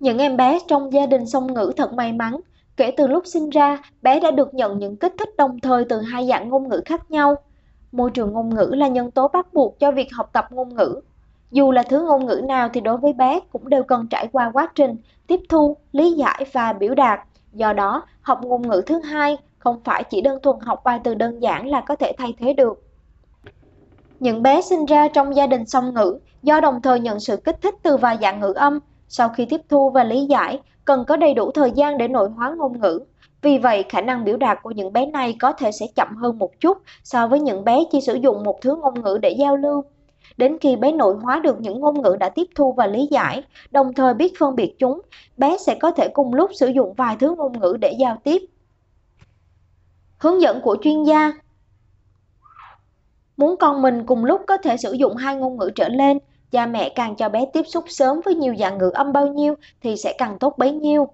Những 0.00 0.18
em 0.18 0.36
bé 0.36 0.58
trong 0.68 0.92
gia 0.92 1.06
đình 1.06 1.26
song 1.26 1.54
ngữ 1.54 1.72
thật 1.76 1.92
may 1.92 2.12
mắn, 2.12 2.40
kể 2.76 2.90
từ 2.96 3.06
lúc 3.06 3.26
sinh 3.26 3.50
ra, 3.50 3.82
bé 4.02 4.20
đã 4.20 4.30
được 4.30 4.54
nhận 4.54 4.78
những 4.78 4.96
kích 4.96 5.14
thích 5.18 5.36
đồng 5.36 5.60
thời 5.60 5.84
từ 5.84 6.00
hai 6.00 6.26
dạng 6.28 6.48
ngôn 6.48 6.68
ngữ 6.68 6.80
khác 6.84 7.10
nhau. 7.10 7.34
Môi 7.92 8.10
trường 8.10 8.32
ngôn 8.32 8.54
ngữ 8.54 8.70
là 8.74 8.88
nhân 8.88 9.10
tố 9.10 9.28
bắt 9.28 9.54
buộc 9.54 9.78
cho 9.78 9.90
việc 9.90 10.08
học 10.12 10.30
tập 10.32 10.46
ngôn 10.50 10.74
ngữ. 10.74 11.00
Dù 11.50 11.72
là 11.72 11.82
thứ 11.82 12.04
ngôn 12.06 12.26
ngữ 12.26 12.40
nào 12.48 12.68
thì 12.72 12.80
đối 12.80 12.96
với 12.96 13.12
bé 13.12 13.40
cũng 13.52 13.68
đều 13.68 13.82
cần 13.82 14.06
trải 14.10 14.28
qua 14.32 14.50
quá 14.54 14.68
trình 14.74 14.96
tiếp 15.26 15.40
thu, 15.48 15.76
lý 15.92 16.12
giải 16.12 16.44
và 16.52 16.72
biểu 16.72 16.94
đạt. 16.94 17.20
Do 17.56 17.72
đó, 17.72 18.02
học 18.22 18.40
ngôn 18.42 18.68
ngữ 18.68 18.82
thứ 18.86 19.00
hai 19.00 19.36
không 19.58 19.80
phải 19.84 20.04
chỉ 20.10 20.20
đơn 20.20 20.38
thuần 20.42 20.56
học 20.60 20.80
vài 20.84 21.00
từ 21.04 21.14
đơn 21.14 21.42
giản 21.42 21.68
là 21.68 21.80
có 21.80 21.96
thể 21.96 22.12
thay 22.18 22.34
thế 22.38 22.52
được. 22.52 22.82
Những 24.20 24.42
bé 24.42 24.62
sinh 24.62 24.86
ra 24.86 25.08
trong 25.08 25.36
gia 25.36 25.46
đình 25.46 25.66
song 25.66 25.94
ngữ 25.94 26.18
do 26.42 26.60
đồng 26.60 26.82
thời 26.82 27.00
nhận 27.00 27.20
sự 27.20 27.36
kích 27.36 27.56
thích 27.62 27.74
từ 27.82 27.96
vài 27.96 28.18
dạng 28.20 28.40
ngữ 28.40 28.52
âm, 28.52 28.78
sau 29.08 29.28
khi 29.28 29.44
tiếp 29.44 29.60
thu 29.68 29.90
và 29.90 30.04
lý 30.04 30.24
giải, 30.24 30.60
cần 30.84 31.04
có 31.04 31.16
đầy 31.16 31.34
đủ 31.34 31.50
thời 31.50 31.70
gian 31.70 31.98
để 31.98 32.08
nội 32.08 32.28
hóa 32.30 32.54
ngôn 32.58 32.80
ngữ. 32.80 33.00
Vì 33.42 33.58
vậy, 33.58 33.84
khả 33.88 34.00
năng 34.00 34.24
biểu 34.24 34.36
đạt 34.36 34.58
của 34.62 34.70
những 34.70 34.92
bé 34.92 35.06
này 35.06 35.36
có 35.40 35.52
thể 35.52 35.72
sẽ 35.72 35.86
chậm 35.96 36.16
hơn 36.16 36.38
một 36.38 36.60
chút 36.60 36.78
so 37.04 37.26
với 37.26 37.40
những 37.40 37.64
bé 37.64 37.84
chỉ 37.92 38.00
sử 38.00 38.14
dụng 38.14 38.44
một 38.44 38.60
thứ 38.60 38.76
ngôn 38.76 39.02
ngữ 39.02 39.18
để 39.22 39.30
giao 39.30 39.56
lưu. 39.56 39.84
Đến 40.36 40.56
khi 40.60 40.76
bé 40.76 40.92
nội 40.92 41.16
hóa 41.22 41.40
được 41.40 41.60
những 41.60 41.80
ngôn 41.80 42.02
ngữ 42.02 42.16
đã 42.20 42.28
tiếp 42.28 42.46
thu 42.54 42.72
và 42.72 42.86
lý 42.86 43.08
giải, 43.10 43.42
đồng 43.70 43.92
thời 43.92 44.14
biết 44.14 44.38
phân 44.38 44.56
biệt 44.56 44.74
chúng, 44.78 45.00
bé 45.36 45.56
sẽ 45.66 45.74
có 45.80 45.90
thể 45.90 46.08
cùng 46.08 46.34
lúc 46.34 46.50
sử 46.54 46.66
dụng 46.66 46.94
vài 46.94 47.16
thứ 47.20 47.34
ngôn 47.38 47.60
ngữ 47.60 47.76
để 47.80 47.96
giao 48.00 48.20
tiếp. 48.24 48.42
Hướng 50.18 50.40
dẫn 50.40 50.60
của 50.60 50.76
chuyên 50.82 51.04
gia 51.04 51.32
Muốn 53.36 53.56
con 53.56 53.82
mình 53.82 54.06
cùng 54.06 54.24
lúc 54.24 54.40
có 54.46 54.56
thể 54.56 54.76
sử 54.76 54.92
dụng 54.92 55.16
hai 55.16 55.36
ngôn 55.36 55.56
ngữ 55.56 55.70
trở 55.74 55.88
lên, 55.88 56.18
cha 56.50 56.66
mẹ 56.66 56.88
càng 56.88 57.16
cho 57.16 57.28
bé 57.28 57.46
tiếp 57.52 57.62
xúc 57.68 57.84
sớm 57.88 58.20
với 58.24 58.34
nhiều 58.34 58.54
dạng 58.58 58.78
ngữ 58.78 58.90
âm 58.94 59.12
bao 59.12 59.26
nhiêu 59.26 59.54
thì 59.82 59.96
sẽ 59.96 60.14
càng 60.18 60.38
tốt 60.38 60.54
bấy 60.58 60.72
nhiêu. 60.72 61.08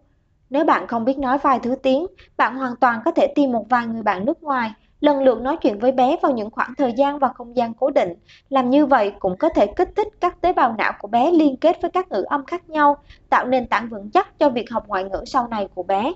Nếu 0.51 0.65
bạn 0.65 0.87
không 0.87 1.05
biết 1.05 1.19
nói 1.19 1.39
vài 1.39 1.61
thứ 1.63 1.75
tiếng, 1.83 2.07
bạn 2.37 2.57
hoàn 2.57 2.77
toàn 2.77 3.01
có 3.05 3.11
thể 3.11 3.27
tìm 3.35 3.53
một 3.53 3.67
vài 3.69 3.87
người 3.87 4.03
bạn 4.03 4.25
nước 4.25 4.43
ngoài 4.43 4.71
lần 5.03 5.23
lượt 5.23 5.41
nói 5.41 5.57
chuyện 5.57 5.79
với 5.79 5.93
bé 5.93 6.17
vào 6.23 6.33
những 6.33 6.51
khoảng 6.51 6.75
thời 6.75 6.93
gian 6.93 7.19
và 7.19 7.29
không 7.29 7.57
gian 7.57 7.75
cố 7.75 7.91
định. 7.91 8.15
Làm 8.49 8.71
như 8.71 8.87
vậy 8.87 9.13
cũng 9.19 9.37
có 9.37 9.49
thể 9.49 9.67
kích 9.67 9.89
thích 9.97 10.09
các 10.21 10.41
tế 10.41 10.53
bào 10.53 10.75
não 10.79 10.93
của 10.99 11.09
bé 11.09 11.31
liên 11.31 11.57
kết 11.57 11.83
với 11.83 11.91
các 11.91 12.13
ngữ 12.13 12.23
âm 12.23 12.45
khác 12.45 12.71
nhau, 12.71 12.97
tạo 13.31 13.47
nền 13.47 13.67
tảng 13.67 13.89
vững 13.89 14.11
chắc 14.11 14.39
cho 14.39 14.49
việc 14.51 14.71
học 14.71 14.85
ngoại 14.89 15.05
ngữ 15.05 15.25
sau 15.27 15.49
này 15.49 15.69
của 15.75 15.83
bé. 15.83 16.13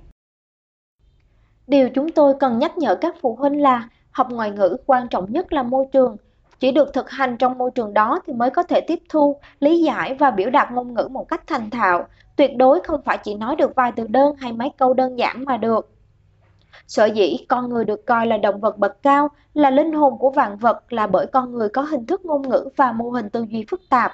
Điều 1.66 1.90
chúng 1.90 2.12
tôi 2.12 2.34
cần 2.40 2.58
nhắc 2.58 2.78
nhở 2.78 2.94
các 2.94 3.14
phụ 3.20 3.36
huynh 3.36 3.62
là 3.62 3.88
học 4.10 4.30
ngoại 4.30 4.50
ngữ 4.50 4.76
quan 4.86 5.08
trọng 5.08 5.32
nhất 5.32 5.52
là 5.52 5.62
môi 5.62 5.86
trường. 5.92 6.16
Chỉ 6.60 6.72
được 6.72 6.92
thực 6.92 7.10
hành 7.10 7.36
trong 7.36 7.58
môi 7.58 7.70
trường 7.70 7.94
đó 7.94 8.20
thì 8.26 8.32
mới 8.32 8.50
có 8.50 8.62
thể 8.62 8.80
tiếp 8.80 8.98
thu, 9.08 9.36
lý 9.60 9.82
giải 9.82 10.14
và 10.14 10.30
biểu 10.30 10.50
đạt 10.50 10.72
ngôn 10.72 10.94
ngữ 10.94 11.08
một 11.10 11.28
cách 11.28 11.46
thành 11.46 11.70
thạo. 11.70 12.06
Tuyệt 12.36 12.56
đối 12.56 12.80
không 12.80 13.00
phải 13.04 13.18
chỉ 13.18 13.34
nói 13.34 13.56
được 13.56 13.74
vài 13.74 13.92
từ 13.96 14.06
đơn 14.06 14.34
hay 14.38 14.52
mấy 14.52 14.70
câu 14.78 14.94
đơn 14.94 15.18
giản 15.18 15.44
mà 15.44 15.56
được. 15.56 15.95
Sở 16.86 17.04
dĩ 17.04 17.36
con 17.48 17.68
người 17.68 17.84
được 17.84 18.06
coi 18.06 18.26
là 18.26 18.36
động 18.36 18.60
vật 18.60 18.78
bậc 18.78 19.02
cao, 19.02 19.28
là 19.54 19.70
linh 19.70 19.92
hồn 19.92 20.18
của 20.18 20.30
vạn 20.30 20.56
vật 20.56 20.92
là 20.92 21.06
bởi 21.06 21.26
con 21.26 21.52
người 21.52 21.68
có 21.68 21.82
hình 21.82 22.06
thức 22.06 22.24
ngôn 22.24 22.48
ngữ 22.48 22.68
và 22.76 22.92
mô 22.92 23.10
hình 23.10 23.30
tư 23.30 23.46
duy 23.50 23.64
phức 23.70 23.80
tạp. 23.88 24.12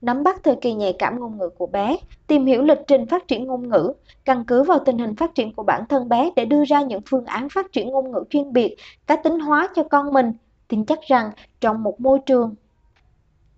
nắm 0.00 0.22
bắt 0.22 0.40
thời 0.44 0.56
kỳ 0.56 0.74
nhạy 0.74 0.92
cảm 0.98 1.20
ngôn 1.20 1.38
ngữ 1.38 1.48
của 1.58 1.66
bé, 1.66 1.96
tìm 2.26 2.46
hiểu 2.46 2.62
lịch 2.62 2.80
trình 2.86 3.06
phát 3.06 3.28
triển 3.28 3.44
ngôn 3.44 3.68
ngữ, 3.68 3.92
căn 4.24 4.44
cứ 4.44 4.62
vào 4.62 4.78
tình 4.78 4.98
hình 4.98 5.16
phát 5.16 5.34
triển 5.34 5.52
của 5.54 5.62
bản 5.62 5.84
thân 5.88 6.08
bé 6.08 6.30
để 6.36 6.44
đưa 6.44 6.64
ra 6.64 6.82
những 6.82 7.00
phương 7.10 7.24
án 7.24 7.48
phát 7.48 7.72
triển 7.72 7.88
ngôn 7.88 8.12
ngữ 8.12 8.24
chuyên 8.30 8.52
biệt, 8.52 8.76
cá 9.06 9.16
tính 9.16 9.40
hóa 9.40 9.68
cho 9.74 9.82
con 9.82 10.12
mình. 10.12 10.32
Tin 10.68 10.84
chắc 10.84 11.02
rằng 11.02 11.30
trong 11.60 11.82
một 11.82 12.00
môi 12.00 12.18
trường 12.26 12.54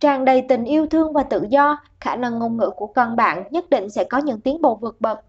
tràn 0.01 0.25
đầy 0.25 0.43
tình 0.49 0.65
yêu 0.65 0.87
thương 0.87 1.13
và 1.13 1.23
tự 1.23 1.47
do, 1.51 1.77
khả 2.01 2.17
năng 2.17 2.39
ngôn 2.39 2.57
ngữ 2.57 2.71
của 2.77 2.87
con 2.87 3.17
bạn 3.17 3.45
nhất 3.51 3.71
định 3.71 3.91
sẽ 3.91 4.05
có 4.05 4.19
những 4.19 4.41
tiến 4.41 4.63
bộ 4.63 4.75
vượt 4.75 5.01
bậc. 5.01 5.21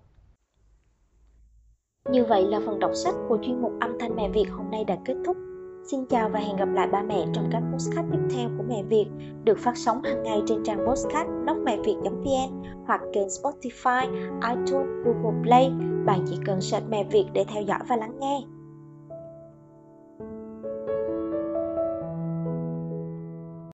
Như 2.11 2.25
vậy 2.25 2.45
là 2.45 2.59
phần 2.65 2.79
đọc 2.79 2.91
sách 2.93 3.15
của 3.29 3.37
chuyên 3.41 3.61
mục 3.61 3.71
âm 3.79 3.99
thanh 3.99 4.15
mẹ 4.15 4.29
Việt 4.29 4.45
hôm 4.51 4.71
nay 4.71 4.83
đã 4.83 4.97
kết 5.05 5.15
thúc. 5.25 5.37
Xin 5.83 6.05
chào 6.05 6.29
và 6.29 6.39
hẹn 6.39 6.55
gặp 6.55 6.69
lại 6.73 6.87
ba 6.87 7.03
mẹ 7.03 7.25
trong 7.33 7.49
các 7.51 7.63
postcard 7.73 8.07
tiếp 8.11 8.19
theo 8.35 8.49
của 8.57 8.63
Mẹ 8.67 8.83
Việt 8.83 9.05
được 9.43 9.57
phát 9.57 9.77
sóng 9.77 10.03
hàng 10.03 10.23
ngày 10.23 10.41
trên 10.45 10.63
trang 10.63 10.87
postcard 10.87 11.29
blogmẹviệt.vn 11.43 12.63
hoặc 12.85 13.01
kênh 13.13 13.27
Spotify, 13.27 14.07
iTunes, 14.49 14.87
Google 15.05 15.41
Play. 15.43 15.71
Bạn 16.05 16.25
chỉ 16.29 16.37
cần 16.45 16.61
search 16.61 16.89
Mẹ 16.89 17.03
Việt 17.03 17.25
để 17.33 17.45
theo 17.53 17.63
dõi 17.63 17.79
và 17.89 17.95
lắng 17.95 18.19
nghe. 18.19 18.41